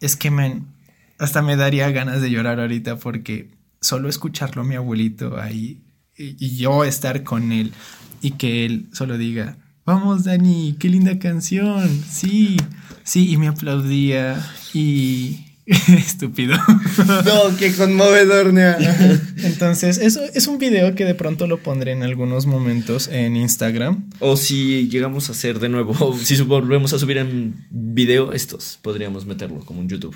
[0.00, 0.66] es que, man,
[1.18, 3.50] hasta me daría ganas de llorar ahorita porque
[3.82, 5.82] solo escucharlo a mi abuelito ahí
[6.16, 7.74] y, y yo estar con él
[8.22, 12.56] y que él solo diga, vamos Dani, qué linda canción, sí,
[13.04, 15.42] sí, y me aplaudía y...
[15.88, 16.56] Estúpido.
[17.24, 18.78] No, qué conmovedor, Nea.
[19.38, 24.08] Entonces, eso es un video que de pronto lo pondré en algunos momentos en Instagram.
[24.20, 28.78] O si llegamos a hacer de nuevo, o si volvemos a subir en video estos,
[28.80, 30.14] podríamos meterlo como en YouTube.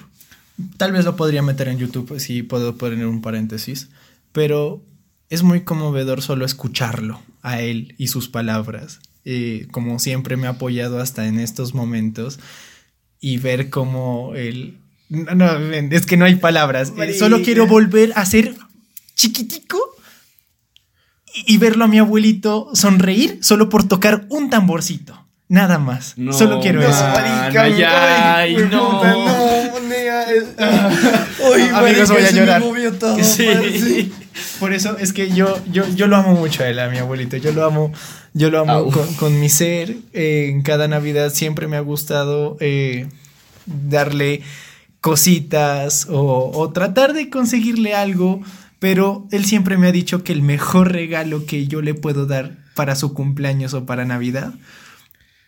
[0.77, 3.89] Tal vez lo podría meter en YouTube si puedo poner un paréntesis,
[4.31, 4.85] pero
[5.31, 9.01] es muy conmovedor solo escucharlo a él y sus palabras.
[9.25, 12.39] Eh, como siempre me ha apoyado hasta en estos momentos
[13.21, 14.79] y ver cómo él...
[15.09, 16.93] No, no, es que no hay palabras.
[16.97, 18.55] Eh, solo quiero volver a ser
[19.14, 19.79] chiquitico
[21.35, 25.27] y, y verlo a mi abuelito sonreír solo por tocar un tamborcito.
[25.49, 26.14] Nada más.
[26.16, 27.03] No, solo quiero no, eso.
[27.03, 29.49] marica, ay, ay, ay, no.
[29.95, 30.45] Es-
[31.55, 32.61] Uy, Amigos, voy a me llorar.
[32.61, 33.47] movió todo, Sí.
[33.47, 34.11] parce.
[34.59, 37.36] Por eso es que yo, yo, yo lo amo mucho a él, a mi abuelito.
[37.36, 37.93] Yo lo amo,
[38.32, 39.97] yo lo amo con mi ser.
[40.12, 43.09] Eh, en cada Navidad siempre me ha gustado eh,
[43.66, 44.43] darle
[45.01, 48.41] cositas o, o tratar de conseguirle algo.
[48.78, 52.57] Pero él siempre me ha dicho que el mejor regalo que yo le puedo dar
[52.74, 54.55] para su cumpleaños o para Navidad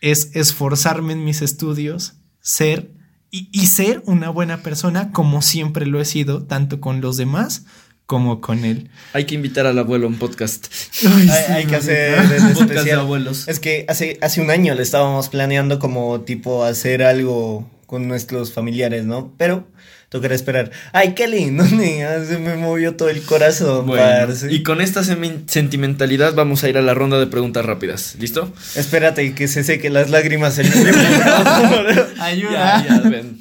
[0.01, 2.91] es esforzarme en mis estudios, ser
[3.33, 7.65] y, y ser una buena persona como siempre lo he sido, tanto con los demás
[8.05, 8.91] como con él.
[9.13, 10.67] Hay que invitar al abuelo a un podcast.
[11.03, 12.15] Hay, hay que hacer
[12.53, 13.47] podcast de abuelos.
[13.47, 18.53] Es que hace, hace un año le estábamos planeando como tipo hacer algo con nuestros
[18.53, 19.33] familiares, ¿no?
[19.37, 19.67] Pero
[20.13, 20.69] tocará esperar.
[20.91, 21.65] Ay, qué lindo.
[21.67, 24.53] Se me movió todo el corazón, Bueno, parce.
[24.53, 28.15] y con esta sentimentalidad vamos a ir a la ronda de preguntas rápidas.
[28.19, 28.53] ¿Listo?
[28.75, 30.67] Espérate que se seque las lágrimas el.
[32.19, 32.85] Ayuda.
[32.87, 33.39] Ya, ya, ven.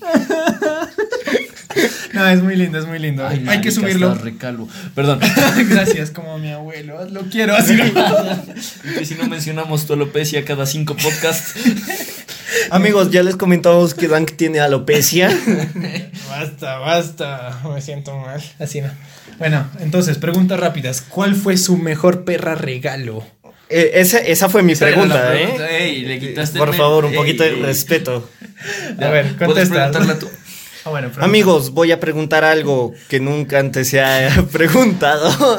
[2.13, 3.27] No, es muy lindo, es muy lindo.
[3.27, 4.15] Ay, Hay que subirlo.
[4.15, 4.69] recalvo.
[4.95, 5.21] Perdón.
[5.69, 7.07] Gracias, como mi abuelo.
[7.11, 7.75] Lo quiero así.
[7.75, 11.55] Y que si no mencionamos tu alopecia cada cinco podcasts.
[12.71, 15.31] Amigos, ya les comentamos que Dank tiene alopecia.
[16.43, 17.61] Basta, basta.
[17.73, 18.43] Me siento mal.
[18.59, 18.91] Así no.
[19.39, 21.01] Bueno, entonces, preguntas rápidas.
[21.03, 23.25] ¿Cuál fue su mejor perra regalo?
[23.69, 25.49] Eh, esa, esa fue mi pregunta, ¿eh?
[25.81, 27.63] ey, le quitaste Por favor, un ey, poquito de ey.
[27.63, 28.29] respeto.
[29.01, 30.19] A ver, ¿Puedes contesta.
[30.19, 30.29] tú?
[30.85, 31.11] Ah, bueno.
[31.19, 35.31] Amigos, voy a preguntar algo que nunca antes se ha preguntado.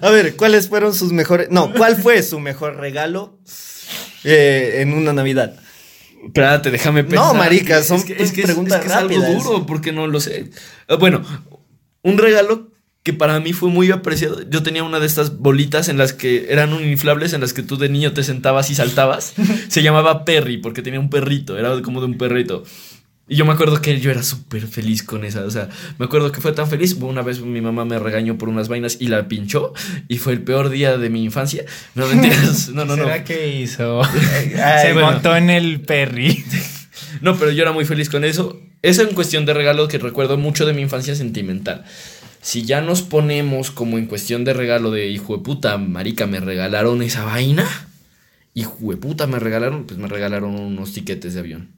[0.00, 1.48] a ver, ¿cuáles fueron sus mejores...
[1.50, 3.38] No, ¿cuál fue su mejor regalo
[4.24, 5.54] eh, en una Navidad?
[6.26, 7.28] Espérate, déjame pensar.
[7.28, 10.06] No, marica, son es que, es, que preguntas es que es algo duro porque no
[10.06, 10.50] lo sé.
[10.88, 11.22] Ah, Bueno,
[12.02, 12.70] un regalo
[13.04, 14.40] que para mí fue muy apreciado.
[14.48, 17.62] Yo tenía una de estas bolitas en las que eran un inflables en las que
[17.62, 19.34] tú de niño te sentabas y saltabas.
[19.68, 22.64] Se llamaba Perry porque tenía un perrito, era como de un perrito.
[23.26, 25.44] Y yo me acuerdo que yo era súper feliz con esa.
[25.44, 26.94] O sea, me acuerdo que fue tan feliz.
[27.00, 29.72] Una vez mi mamá me regañó por unas vainas y la pinchó.
[30.08, 31.64] Y fue el peor día de mi infancia.
[31.94, 32.68] No mentiras.
[32.68, 33.04] No, no, no.
[33.04, 34.02] ¿Será que hizo?
[34.62, 35.12] Ay, Se bueno.
[35.12, 36.44] montó en el Perry.
[37.20, 38.60] No, pero yo era muy feliz con eso.
[38.82, 41.84] Esa en cuestión de regalo que recuerdo mucho de mi infancia sentimental.
[42.42, 46.40] Si ya nos ponemos como en cuestión de regalo de hijo de puta, marica, me
[46.40, 47.66] regalaron esa vaina.
[48.52, 51.70] Hijo de puta, me regalaron, pues me regalaron unos tiquetes de avión.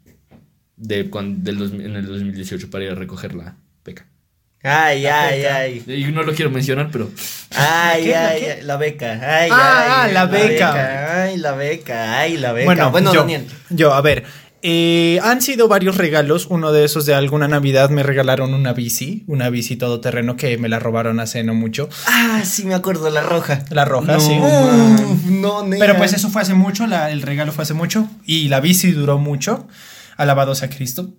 [0.76, 4.06] De cuando, del dos- en el 2018 para ir a recoger la beca.
[4.62, 5.84] Ay, ay, ay.
[5.86, 7.10] Y no lo quiero mencionar, pero
[7.54, 8.10] Ay, ¿Qué?
[8.10, 8.50] ¿La ay, qué?
[8.52, 9.12] ay, la beca.
[9.22, 11.22] Ay, Ah, ay, la beca.
[11.22, 12.18] Ay, la beca.
[12.18, 12.64] Ay, la beca.
[12.66, 13.46] Bueno, Bueno, yo, Daniel.
[13.70, 14.24] yo, a ver.
[14.62, 16.46] eh, han sido varios regalos.
[16.50, 20.68] Uno de esos de alguna Navidad me regalaron una bici, una bici todoterreno que me
[20.68, 21.88] la robaron hace no mucho.
[22.08, 23.62] Ah, sí me acuerdo, la roja.
[23.70, 24.36] La roja, No, sí.
[25.30, 25.76] No, nena.
[25.78, 28.90] Pero pues eso fue hace mucho, la- el regalo fue hace mucho y la bici
[28.90, 29.68] duró mucho.
[30.16, 31.14] Alabado sea Cristo.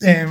[0.00, 0.26] Eh,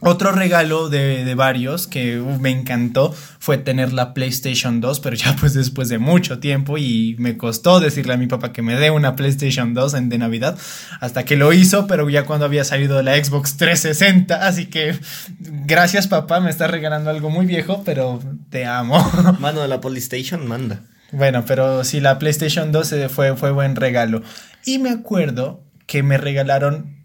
[0.00, 5.36] otro regalo de, de varios que me encantó fue tener la PlayStation 2, pero ya
[5.38, 8.90] pues después de mucho tiempo y me costó decirle a mi papá que me dé
[8.90, 10.58] una PlayStation 2 en, de Navidad,
[11.00, 14.98] hasta que lo hizo, pero ya cuando había salido la Xbox 360, así que
[15.40, 18.20] gracias papá, me estás regalando algo muy viejo, pero
[18.50, 18.98] te amo.
[19.40, 20.80] Mano de la PlayStation, manda.
[21.12, 24.22] Bueno, pero sí, la PlayStation 2 eh, fue, fue buen regalo.
[24.64, 27.01] Y me acuerdo que me regalaron,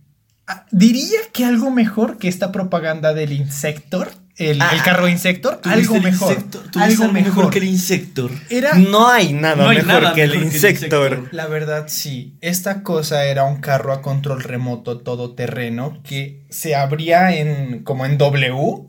[0.71, 5.95] diría que algo mejor que esta propaganda del Insector el, Ah, el carro Insector, algo
[5.95, 6.31] el mejor.
[6.33, 7.49] Insector, Algo mejor.
[7.49, 8.29] que el Insector.
[8.51, 11.29] Era, No hay nada No hay mejor nada que el mejor que el Insector.
[11.31, 12.37] La verdad, sí.
[12.41, 18.19] Esta cosa era un carro a control remoto todoterreno que se abría en como en
[18.19, 18.83] W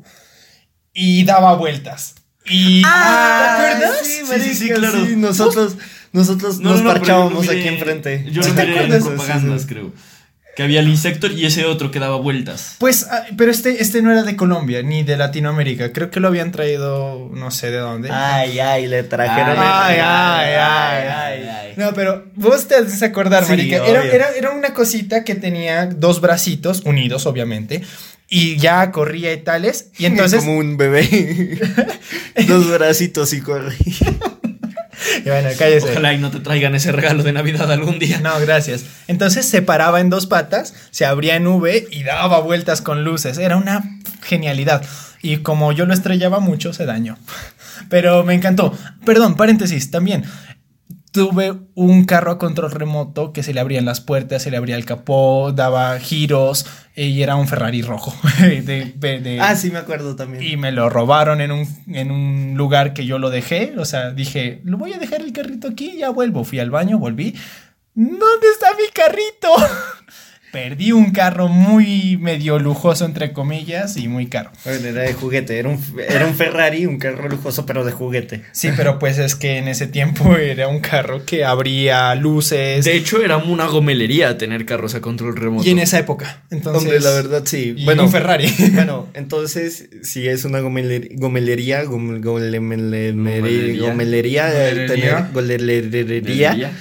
[0.92, 2.16] y daba vueltas.
[2.44, 4.06] Y Ah, ¿te acuerdas?
[4.06, 5.06] Sí, Sí, sí, sí, claro.
[5.06, 5.76] sí, nosotros
[6.12, 8.26] nosotros No, nos no, no, parchábamos aquí enfrente.
[8.30, 9.04] Yo ¿Sí te miré en acuerdas?
[9.08, 9.92] propagandas, creo.
[10.58, 12.74] Que había el Insector y ese otro que daba vueltas.
[12.78, 15.92] Pues, ah, pero este, este no era de Colombia ni de Latinoamérica.
[15.92, 18.10] Creo que lo habían traído, no sé de dónde.
[18.10, 19.56] Ay, ay, le trajeron.
[19.56, 21.74] Ay, ay, ay, ay.
[21.76, 23.86] No, pero vos te haces acordar, Sí, marica.
[23.86, 27.84] Era, era, era una cosita que tenía dos bracitos unidos, obviamente.
[28.28, 29.92] Y ya corría y tales.
[29.96, 30.40] Y entonces.
[30.40, 31.56] como un bebé.
[32.48, 33.76] Dos bracitos y corrí.
[35.24, 35.90] Y bueno, cállese.
[35.90, 38.20] Ojalá y no te traigan ese regalo de Navidad algún día.
[38.20, 38.84] No, gracias.
[39.06, 43.38] Entonces se paraba en dos patas, se abría en V y daba vueltas con luces.
[43.38, 44.84] Era una genialidad.
[45.20, 47.18] Y como yo lo estrellaba mucho, se dañó.
[47.88, 48.76] Pero me encantó.
[49.04, 50.24] Perdón, paréntesis, también.
[51.18, 54.76] Tuve un carro a control remoto que se le abrían las puertas, se le abría
[54.76, 58.14] el capó, daba giros eh, y era un Ferrari rojo.
[58.40, 60.42] de- de- de- Ah, sí, me acuerdo también.
[60.42, 63.74] y me lo robaron en un, en un lugar que yo lo dejé.
[63.78, 66.44] O sea, dije, lo voy a dejar el carrito aquí, ya vuelvo.
[66.44, 67.34] Fui al baño, volví.
[67.94, 69.48] ¿Dónde está mi carrito?
[70.62, 74.50] Perdí un carro muy medio lujoso, entre comillas, y muy caro.
[74.64, 75.78] Bueno, era de juguete, era un,
[76.08, 78.42] era un Ferrari, un carro lujoso, pero de juguete.
[78.52, 82.84] Sí, pero pues es que en ese tiempo era un carro que abría luces.
[82.84, 85.66] De hecho, era una gomelería tener carros a control remoto.
[85.68, 86.42] y en esa época.
[86.50, 87.74] Entonces, Hombre, la verdad, sí.
[87.76, 88.52] y bueno, un Ferrari.
[88.72, 93.82] Bueno, entonces, si es una gomeler- gomelería, gom- golemele- Gomelería.
[93.82, 94.86] gomelería, eh, Gomelería.
[94.86, 96.72] tener, Gomelería.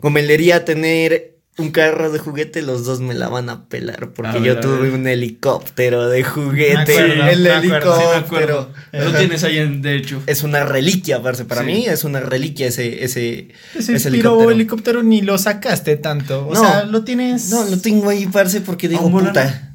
[0.00, 1.29] gomelería, tener
[1.60, 4.60] un carro de juguete, los dos me la van a pelar, A porque ver, yo
[4.60, 8.68] tuve un helicóptero de juguete, Me acuerdo, el me acuerdo, sí helicóptero.
[8.92, 10.22] Lo tienes ahí, en, de hecho.
[10.26, 11.66] Es una reliquia, parce, para Sí.
[11.66, 14.50] mí es una reliquia ese, ese, Ese ese helicóptero.
[14.50, 15.02] helicóptero.
[15.02, 16.46] ni lo sacaste tanto.
[16.48, 16.60] O No.
[16.60, 17.50] sea, lo tienes.
[17.50, 19.74] No, lo tengo ahí, parce, porque digo, ¿Aún mola, puta.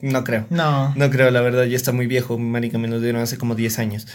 [0.00, 0.46] No creo.
[0.50, 0.92] No.
[0.96, 3.78] No creo, la verdad, ya está muy viejo, marica, me lo dieron hace como 10
[3.78, 4.06] años.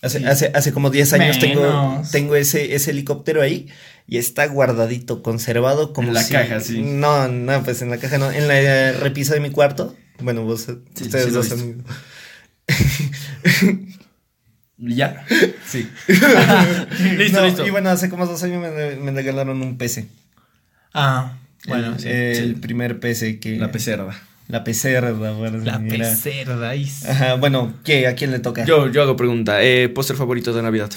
[0.00, 3.68] Hace, hace, hace como 10 años tengo, tengo ese, ese helicóptero ahí
[4.06, 6.82] y está guardadito, conservado como En la si- caja, sí.
[6.82, 9.96] No, no, pues en la caja no, en la eh, repisa de mi cuarto.
[10.20, 11.60] Bueno, vos, Sí, ustedes sí dos visto.
[11.60, 11.84] han-
[14.78, 15.24] ¿Ya?
[15.66, 15.88] Sí.
[17.16, 17.66] listo, No, listo.
[17.66, 20.08] Y bueno, hace como dos años me, me regalaron un PC.
[20.92, 22.08] Ah, bueno, el, sí.
[22.08, 22.60] el sí.
[22.60, 23.56] primer PC que...
[23.58, 24.20] La pecerda.
[24.48, 26.74] La pecerda, bueno, La era- pecerda.
[26.74, 28.08] y- Ajá, bueno, ¿qué?
[28.08, 28.64] ¿A quién le toca?
[28.64, 29.62] Yo, yo hago pregunta.
[29.62, 30.90] Eh, ¿Póster favorito de Navidad?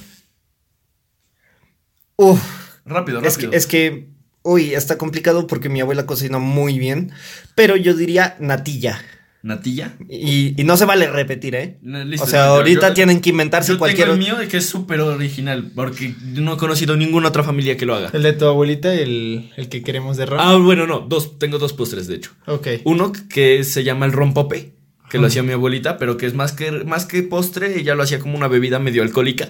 [2.17, 2.41] Uf,
[2.85, 3.51] Rápido, es rápido.
[3.51, 4.09] que, es que,
[4.43, 7.11] uy, está complicado porque mi abuela cocina muy bien,
[7.55, 9.01] pero yo diría natilla.
[9.41, 9.93] ¿Natilla?
[10.09, 11.77] Y, y no se vale repetir, ¿eh?
[11.83, 14.07] Listo, o sea, ahorita yo- tienen que inventarse Yo cualquier...
[14.07, 17.85] tengo el mío que es súper original, porque no he conocido ninguna otra familia que
[17.85, 18.09] lo haga.
[18.11, 20.39] El de tu abuelita, el, el que queremos de rock.
[20.41, 22.31] Ah, bueno, no, dos, tengo dos postres, de hecho.
[22.47, 22.67] ok.
[22.85, 24.73] Uno que se llama el rompope,
[25.15, 28.03] que lo hacía mi abuelita, pero que es más que, más que postre, ella lo
[28.03, 29.47] hacía como una bebida medio alcohólica.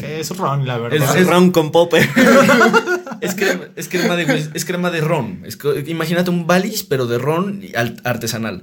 [0.00, 1.16] Es ron, la verdad.
[1.18, 2.08] Es- Ron con popper.
[3.20, 5.42] Es crema, es crema, de, es crema de ron.
[5.44, 8.62] Es imagínate un balis, pero de ron al- artesanal.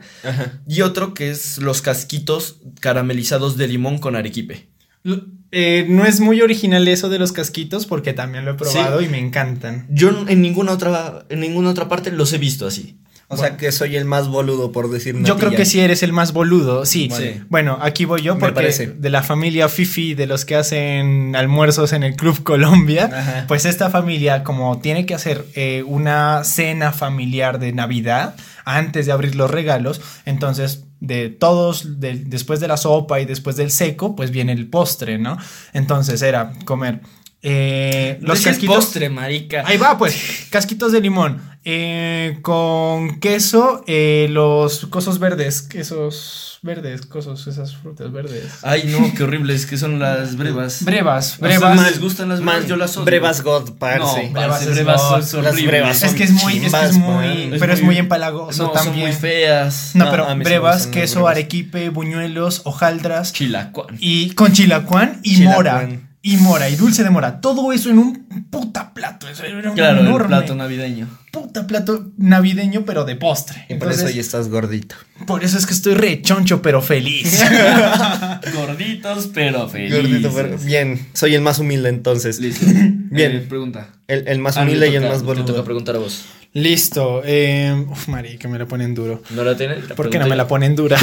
[0.67, 4.69] Y otro que es los casquitos caramelizados de limón con arequipe.
[5.03, 5.21] L-
[5.51, 9.05] eh, no es muy original eso de los casquitos porque también lo he probado Sí.
[9.05, 9.85] y me encantan.
[9.91, 12.97] Yo en ninguna otra, en ninguna otra parte los he visto así.
[13.29, 15.13] O sea que soy el más boludo por decir.
[15.23, 17.09] Yo creo que sí eres el más boludo, sí.
[17.11, 17.41] Sí.
[17.49, 22.03] Bueno, aquí voy yo porque de la familia Fifi, de los que hacen almuerzos en
[22.03, 23.45] el Club Colombia, Ajá.
[23.47, 29.11] pues esta familia como tiene que hacer eh, una cena familiar de Navidad antes de
[29.11, 34.15] abrir los regalos, entonces de todos, de- después de la sopa y después del seco,
[34.15, 35.37] pues viene el postre, ¿no?
[35.73, 37.01] Entonces era comer
[37.41, 38.75] eh, los casquitos.
[38.75, 39.63] postre, marica.
[39.65, 41.41] Ahí va, pues, casquitos de limón.
[41.69, 48.59] eh, con queso, eh, los cosos verdes, quesos verdes, cosos, esas frutas verdes.
[48.63, 50.83] Ay, no, qué horrible, es que son las brevas.
[50.85, 51.81] Brevas, ¿A ustedes brevas.
[51.91, 52.67] les gustan las brevas?
[52.67, 53.05] Yo las odio.
[53.05, 53.99] Brevas God, parce.
[53.99, 55.21] No, Brevas brevas, es brevas God.
[55.23, 58.63] son Las brevas es que es muy, es que es muy, pero es muy- empalagoso
[58.63, 58.93] No, también.
[58.95, 59.91] son muy feas.
[59.93, 61.31] No, No, pero brevas, queso, brevas.
[61.31, 63.97] arequipe, buñuelos, hojaldras Chilacuán.
[63.99, 65.55] y con chilacuán y Chilacuán.
[65.57, 65.89] mora.
[66.29, 67.39] Y mora, y dulce de mora.
[67.39, 69.29] Todo eso en un puta plato.
[69.29, 70.27] Eso era Claro, el enorme.
[70.27, 71.07] plato navideño.
[71.31, 73.61] Puta plato navideño, pero de postre.
[73.69, 74.95] Y por Entonces, eso ya estás gordito.
[75.25, 77.41] por eso es que estoy re choncho, pero feliz.
[78.53, 80.01] Gorditos, pero felices.
[80.01, 81.07] Gordito, pero bien.
[81.13, 82.39] Soy el más humilde entonces.
[82.39, 82.65] Listo.
[83.09, 83.31] Bien.
[83.37, 83.87] Eh, pregunta.
[84.07, 86.25] El, el más Ah, humilde y el más Te toca preguntar a vos.
[86.53, 87.21] Listo.
[87.25, 89.23] Eh, uf, marica, me la ponen duro.
[89.29, 89.85] ¿No la tienes?
[89.95, 90.97] ¿Por qué no me la ponen dura?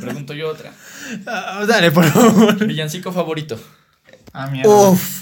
[0.00, 0.72] Pregunto yo otra.
[1.26, 2.66] Ah, Dale, por favor.
[2.66, 3.58] Villancico favorito.
[4.32, 4.70] Ah, mierda.
[4.90, 5.18] Uf.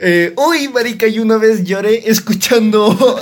[0.00, 2.96] Eh, uy, marica, y una vez lloré escuchando.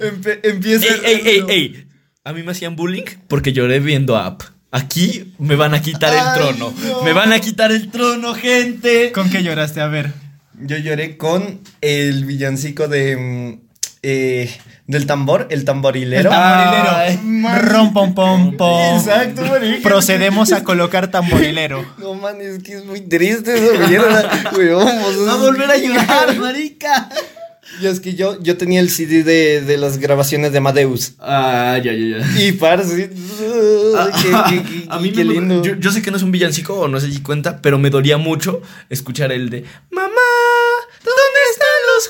[0.00, 0.86] Empe- empieza.
[0.86, 1.86] Ey, ey, ey, ey.
[2.24, 4.44] A mí me hacían bullying porque lloré viendo Up.
[4.70, 6.74] Aquí me van a quitar el trono.
[6.82, 7.02] no.
[7.02, 9.12] Me van a quitar el trono, gente.
[9.12, 9.80] ¿Con qué lloraste?
[9.80, 10.12] A ver.
[10.60, 13.60] Yo lloré con el villancico de.
[14.04, 16.30] Eh, del tambor, el tamborilero.
[16.30, 16.90] El tamborilero.
[16.96, 17.18] Ay.
[17.62, 18.98] Rom, pom, pom, pom.
[18.98, 19.82] Exacto, marica.
[19.88, 21.84] Procedemos a colocar tamborilero.
[21.98, 24.50] No, man, es que es muy triste esa mierda.
[24.56, 27.08] Weón, vos- Va a volver a llorar, marica.
[27.80, 31.14] Y es que yo, yo tenía el CD de, de las grabaciones de Amadeus.
[31.18, 32.40] Ah, ya, ya, ya.
[32.40, 33.10] Y parce.
[33.98, 35.62] ay, qué, qué- qué- a mí qué me- lindo.
[35.62, 37.90] Yo, yo sé que no es un villancico o no se di cuenta, pero me
[37.90, 40.10] dolía mucho escuchar el de Mamá,
[41.02, 42.08] ¿dónde están los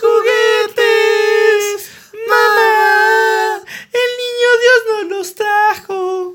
[0.84, 1.90] juguetes?
[2.28, 3.60] Mamá,
[3.92, 6.34] el niño Dios no los trajo.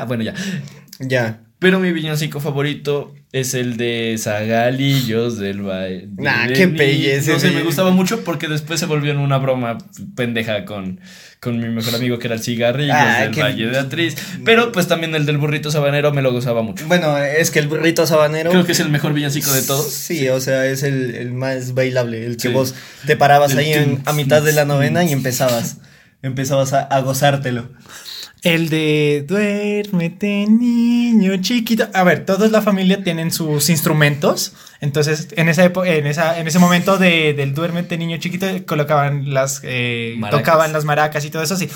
[0.00, 0.04] Será.
[0.06, 0.34] Bueno, ya.
[0.98, 1.40] Ya.
[1.58, 6.08] Pero mi villancico favorito es el de Zagalillos del Valle.
[6.16, 9.12] Nah, de qué Ni- pelle ese No sé, me gustaba mucho porque después se volvió
[9.12, 9.76] en una broma
[10.16, 11.00] pendeja con,
[11.38, 14.16] con mi mejor amigo que era el Cigarrillos Ah, del qué- Valle de Atriz.
[14.42, 16.86] Pero pues también el del burrito sabanero me lo gozaba mucho.
[16.86, 18.50] Bueno, es que el burrito sabanero.
[18.50, 19.92] Creo que es el mejor villancico de todos.
[19.92, 22.24] Sí, o sea, es el, el más bailable.
[22.24, 22.54] El que Sí.
[22.54, 22.74] vos
[23.06, 25.76] te parabas El ahí en- a mitad de la novena y empezabas.
[26.22, 27.68] Empezabas a, a gozártelo.
[28.42, 31.88] El de duérmete, niño chiquito.
[31.92, 34.54] A ver, toda la familia tienen sus instrumentos.
[34.80, 39.34] Entonces, en esa época, en esa, en ese momento de, del duérmete, niño chiquito, colocaban
[39.34, 41.68] las, eh, tocaban las maracas y todo eso así.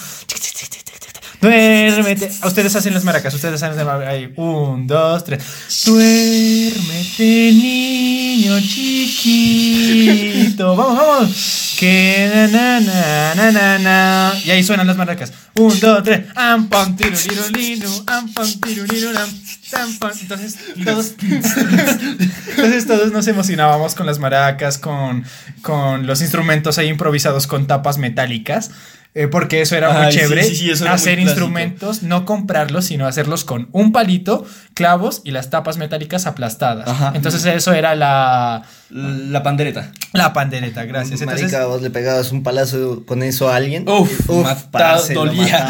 [1.44, 2.30] Duérmete.
[2.42, 4.08] Ustedes hacen las maracas, ustedes hacen las maracas.
[4.08, 5.44] Ahí, un, dos, tres.
[5.84, 10.74] Duérmete, niño chiquito.
[10.74, 11.76] Vamos, vamos.
[11.78, 14.32] Que na na na na na.
[14.42, 15.34] Y ahí suenan las maracas.
[15.56, 16.24] Un, dos, tres.
[16.34, 17.12] Am, pam, lam,
[19.70, 20.12] tam, pam.
[20.18, 21.12] Entonces, todos.
[21.20, 25.26] Entonces, todos nos emocionábamos con las maracas, con,
[25.60, 28.70] con los instrumentos ahí improvisados con tapas metálicas.
[29.14, 30.42] Eh, porque eso era muy Ay, chévere.
[30.44, 34.44] sí, sí, eso era hacer instrumentos, no comprarlos, sino hacerlos con un palito,
[34.74, 36.88] clavos y las tapas metálicas aplastadas.
[36.88, 37.12] Ajá.
[37.14, 39.90] Entonces, eso era la, La pandereta.
[40.12, 40.84] la pandereta.
[40.84, 41.20] Gracias.
[41.20, 43.88] Entonces, Marica, vos le pegabas un palazo con eso a alguien.
[43.88, 45.66] Uf, mata- parce, lo dolía.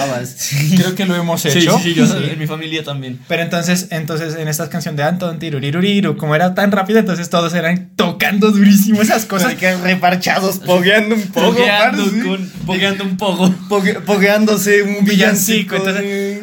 [0.77, 1.79] creo que lo hemos Sí, hecho.
[1.79, 3.19] sí, sí, yo en mi familia también.
[3.29, 7.55] Pero entonces, entonces en esta canción de Anton Tiruriruriru, como era tan rápida, entonces todos
[7.55, 9.49] eran tocando durísimo esas cosas.
[9.49, 11.53] Marica, reparchados, pogueando un poco.
[11.53, 12.23] Pogueando, parce.
[12.23, 13.55] con, pogueando un poco.
[13.69, 15.77] Pogue- pogueándose un villancico.
[15.77, 15.77] villancico.
[15.77, 16.41] Entonces, de-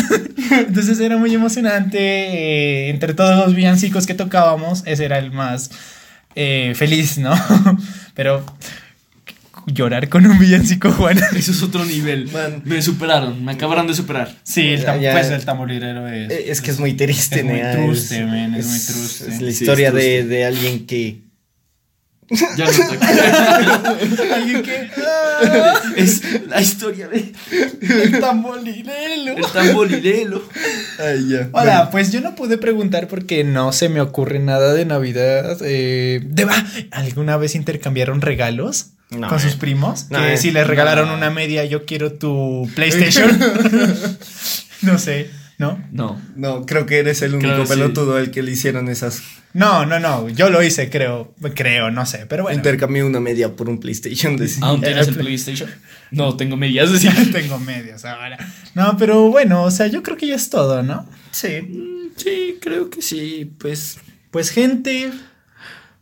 [0.50, 1.98] Entonces era muy emocionante.
[1.98, 5.70] Eh, entre todos los villancicos que tocábamos, ese era el más
[6.34, 7.34] eh, feliz, ¿no?
[8.14, 8.44] Pero
[9.66, 11.18] llorar con un villancico, Juan.
[11.36, 12.30] Eso es otro nivel.
[12.64, 14.34] Me superaron, me acabaron de superar.
[14.42, 14.98] Sí, el, tam.
[14.98, 16.30] Pues el tamborilero es.
[16.30, 19.28] Eh, es que es muy triste, Es, es muy triste, man, es, muy triste.
[19.28, 21.25] Es la historia de, de alguien que
[22.28, 24.34] ya no.
[24.34, 24.90] Alguien que.
[25.96, 27.32] es la historia de
[27.80, 29.36] El tamborilero.
[29.36, 30.42] el tamborilelo.
[30.98, 31.48] Ay, ya.
[31.52, 35.58] Hola, pues yo no pude preguntar porque no se me ocurre nada de Navidad.
[35.62, 39.42] Eh, de, ah, ¿Alguna vez intercambiaron regalos No, con eh.
[39.42, 40.06] sus primos?
[40.10, 40.36] No, que eh.
[40.36, 41.14] si les regalaron No.
[41.14, 43.38] una media, yo quiero tu PlayStation.
[44.82, 45.82] no sé, ¿no?
[45.92, 46.20] No.
[46.34, 47.72] No, creo que eres el único Creo que sí.
[47.74, 49.22] pelotudo al que le hicieron esas.
[49.52, 50.28] No, no, no.
[50.28, 51.34] Yo lo hice, creo.
[51.54, 52.26] Creo, no sé.
[52.28, 52.56] Pero bueno.
[52.58, 54.36] Intercambié una media por un PlayStation.
[54.36, 54.50] De...
[54.60, 55.70] ¿Aún tienes Eh, el PlayStation?
[56.10, 56.92] No, tengo medias.
[56.92, 57.10] Decir.
[57.32, 58.36] Tengo medios ahora.
[58.74, 61.08] No, pero bueno, o sea, yo creo que ya es todo, ¿no?
[61.30, 62.10] Sí.
[62.16, 63.50] Sí, creo que sí.
[63.58, 63.98] Pues.
[64.30, 65.10] Pues gente,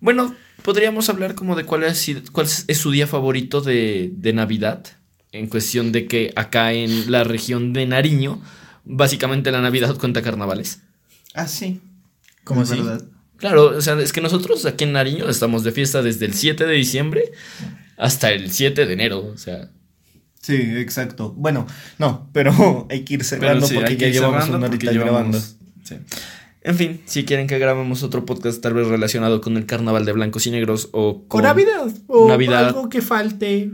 [0.00, 4.84] Bueno, podríamos hablar como de cuál es, cuál es su día favorito de, de Navidad.
[5.30, 8.40] En cuestión de que acá en la región de Nariño,
[8.84, 10.80] básicamente la Navidad cuenta carnavales.
[11.34, 11.80] Ah, sí.
[12.44, 12.80] ¿Cómo Es así?
[12.80, 13.04] verdad.
[13.36, 16.66] Claro, o sea, es que nosotros aquí en Nariño estamos de fiesta desde el 7
[16.66, 17.32] de diciembre
[17.96, 19.26] hasta el 7 de enero.
[19.26, 19.70] O sea,
[20.40, 21.32] Sí, exacto.
[21.36, 21.66] Bueno,
[21.98, 25.40] no, pero hay que ir cerrando sí, porque ya llevamos una horita grabando.
[25.40, 25.96] sí.
[26.66, 30.12] En fin, si quieren que grabemos otro podcast tal vez relacionado con el carnaval de
[30.12, 31.88] blancos y negros o O con Navidad.
[32.06, 32.68] O Navidad.
[32.68, 33.70] algo que falte.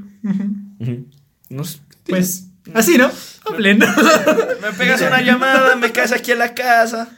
[2.07, 3.11] Pues así, ¿no?
[3.47, 3.79] Hablen.
[3.79, 7.09] Me pegas una llamada, me caes aquí a la casa.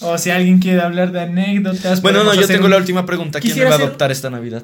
[0.00, 2.02] o si alguien quiere hablar de anécdotas.
[2.02, 3.40] Bueno, no, yo hacer tengo un- la última pregunta.
[3.40, 4.62] ¿Quién me va a hacer- adoptar esta Navidad?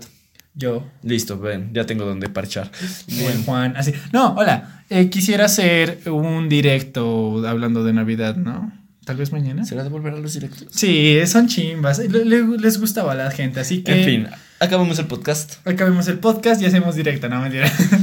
[0.54, 2.70] Yo, Listo, ven, ya tengo donde parchar.
[3.08, 3.94] el Juan, así.
[4.12, 4.84] No, hola.
[4.90, 8.70] eh, quisiera hacer un directo hablando de Navidad, ¿no?
[9.06, 9.64] Tal vez mañana.
[9.64, 10.68] ¿Será de volver a los directos?
[10.70, 11.98] Sí, son chimbas.
[11.98, 13.98] le- le- les gustaba a la gente, así que.
[13.98, 14.28] En fin,
[14.60, 15.54] Acabamos el podcast.
[15.66, 17.72] Acabemos el podcast y hacemos directo, no mentira.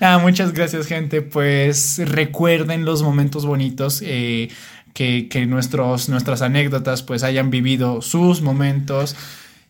[0.00, 1.22] Nada, muchas gracias, gente.
[1.22, 4.02] Pues recuerden los momentos bonitos.
[4.04, 4.48] eh,
[4.92, 9.14] que, que nuestros, nuestras anécdotas pues hayan vivido sus momentos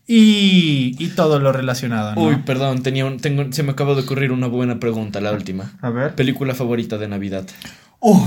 [0.07, 2.15] y, y todo lo relacionado.
[2.15, 2.23] ¿no?
[2.23, 5.73] Uy, perdón, tenía un- tengo, se me acaba de ocurrir una buena pregunta, la última.
[5.83, 6.15] A ver.
[6.15, 7.45] Película favorita de Navidad.
[8.01, 8.27] ¡Uh!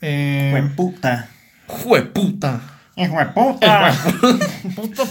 [0.00, 1.28] Eh, puta!
[1.68, 2.60] ¡Jue puta!
[2.96, 3.94] ¡Hijo de puta!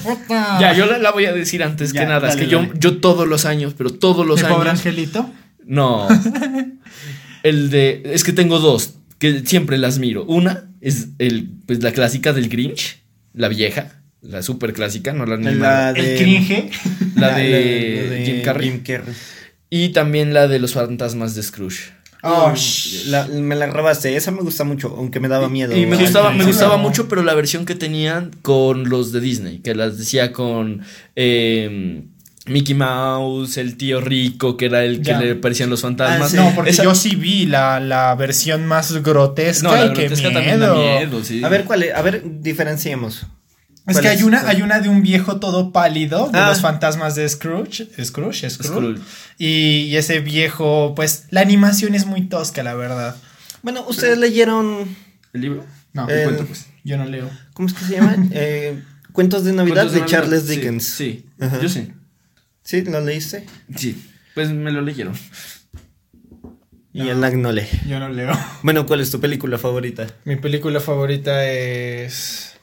[0.03, 0.59] puta.
[0.59, 2.28] Ya, yo la, la voy a decir antes Ya, que nada.
[2.28, 2.73] es dale, que yo, dale.
[2.78, 4.80] yo todos los años, pero todos los Mi pobre años.
[4.80, 5.30] angelito.
[5.66, 6.07] No.
[7.43, 8.01] El de.
[8.05, 10.26] Es que tengo dos que siempre las miro.
[10.26, 13.01] Una es el, pues, la clásica del Grinch,
[13.34, 15.93] la vieja, la super clásica, no la La animada.
[15.93, 16.72] de- El cringe.
[17.16, 18.70] La la- de, la de Jim Carrey.
[18.72, 19.13] Jim Carrey.
[19.70, 21.93] Y también la de los fantasmas de Scrooge.
[22.24, 22.53] Oh,
[23.07, 24.16] la- me la robaste.
[24.16, 25.78] Esa me gusta mucho, aunque me daba miedo.
[25.78, 29.59] Y me gustaba, me gustaba mucho, pero la versión que tenían con los de Disney,
[29.59, 30.82] que las decía con
[31.16, 32.03] eh,
[32.47, 35.19] Mickey Mouse, el tío rico, que era el que Ya.
[35.19, 36.27] le parecían los fantasmas.
[36.27, 36.35] Ah, sí.
[36.37, 40.01] No, porque Esa- yo sí vi la, la versión más grotesca No, la y qué
[40.03, 40.39] grotesca miedo.
[40.41, 41.43] también da miedo, sí.
[41.43, 41.93] A ver, ¿cuál es?
[41.95, 43.25] A ver, diferenciemos.
[43.87, 44.23] Es ¿Cuál que hay es?
[44.23, 46.49] una, hay una de un viejo todo pálido de Ah.
[46.49, 47.87] los fantasmas de Scrooge.
[48.03, 48.69] Scrooge, Scrooge.
[48.73, 49.01] Scrooge.
[49.37, 53.15] Y, y ese viejo, pues la animación es muy tosca, la verdad.
[53.61, 54.85] Bueno, ustedes leyeron.
[55.33, 55.65] ¿El libro?
[55.93, 56.67] No, El- cuento, pues.
[56.83, 57.29] Yo no leo.
[57.53, 58.15] ¿Cómo es que se llama?
[58.31, 58.81] Eh,
[59.11, 60.19] Cuentos de Navidad Cuentos de, Navidad.
[60.21, 60.83] Charles Sí, Dickens.
[60.85, 61.59] Sí, Ajá.
[61.61, 61.91] yo sí.
[62.66, 62.82] ¿Sí?
[62.82, 63.45] ¿Lo leíste?
[63.76, 64.03] Sí.
[64.34, 65.13] Pues me lo leyeron.
[66.91, 67.68] Y el Nag no lee.
[67.88, 68.32] Yo no leo.
[68.63, 70.07] Bueno, ¿cuál es tu película favorita?
[70.24, 72.57] Mi película favorita es.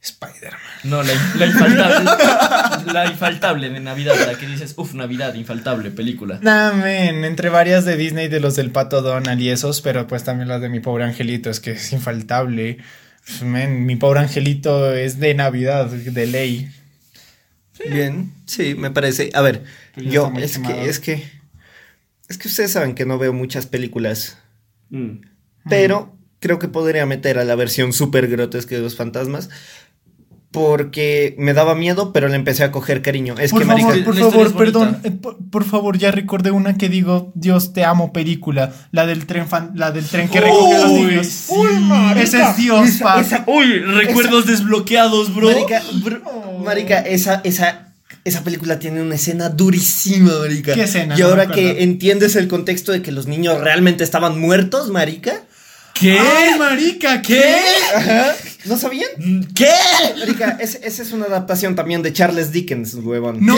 [0.00, 0.60] Spider-Man.
[0.84, 2.92] No, la, la infaltable.
[2.92, 6.38] la infaltable de Navidad, la que dices, uff, Navidad, infaltable, película.
[6.40, 10.24] Nah, men, entre varias de Disney, de los del Pato Donald y esos, pero pues
[10.24, 12.78] también las de mi pobre angelito, es que es infaltable.
[13.42, 16.70] Men, mi pobre angelito es de Navidad, de ley.
[17.90, 19.30] Bien, sí, me parece.
[19.34, 19.64] A ver,
[19.96, 20.74] ya yo, es quemado.
[20.74, 21.30] que, es que,
[22.28, 24.38] es que ustedes saben que no veo muchas películas,
[24.90, 25.20] Mm.
[25.68, 29.50] pero creo que podría meter a la versión súper grotesca de los fantasmas.
[30.50, 33.34] Porque me daba miedo, pero le empecé a coger cariño.
[33.38, 34.98] Es por que, favor, marica, por favor, perdón.
[35.04, 38.72] eh, por, por favor, ya recordé una que digo, Dios te amo película.
[38.90, 41.26] La del tren fan- la del tren que recoge a los Uy, niños.
[41.26, 41.52] sí.
[41.54, 43.20] Uy, marica, Ese es Dios, esa- pa.
[43.20, 45.50] esa- Uy, recuerdos desbloqueados, bro.
[45.50, 47.92] Marica, bro- marica, esa, esa,
[48.24, 50.72] esa película tiene una escena durísima, marica.
[50.72, 51.14] ¿Qué escena?
[51.18, 55.42] Y ahora que entiendes el contexto de que los niños realmente estaban muertos, marica.
[55.92, 56.16] ¿Qué?
[56.18, 57.20] ¡Ay, marica!
[57.20, 57.44] ¿Qué?
[57.96, 58.32] Ajá.
[58.68, 59.08] ¿No sabían?
[59.54, 59.70] ¿Qué?
[60.18, 63.38] Marica, ese- esa es una adaptación también de Charles Dickens, huevón.
[63.44, 63.56] No,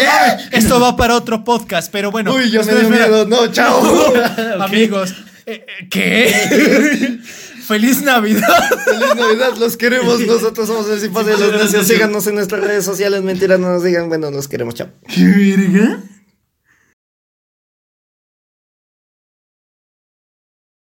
[0.52, 2.34] esto va para otro podcast, pero bueno.
[2.34, 3.26] Uy, yo me dio miedo.
[3.26, 3.82] No, chao.
[4.60, 5.14] Amigos,
[5.46, 7.18] eh, eh, ¿qué?
[7.66, 8.42] ¡Feliz Navidad!
[8.84, 10.20] Feliz Navidad, los queremos.
[10.20, 11.86] Nosotros somos el Cipas de los Necios.
[11.86, 13.22] Síganos en nuestras redes sociales.
[13.22, 14.08] Mentira, no nos digan.
[14.08, 14.74] Bueno, los queremos.
[14.74, 14.88] Chao.
[15.06, 16.00] ¿Qué verga?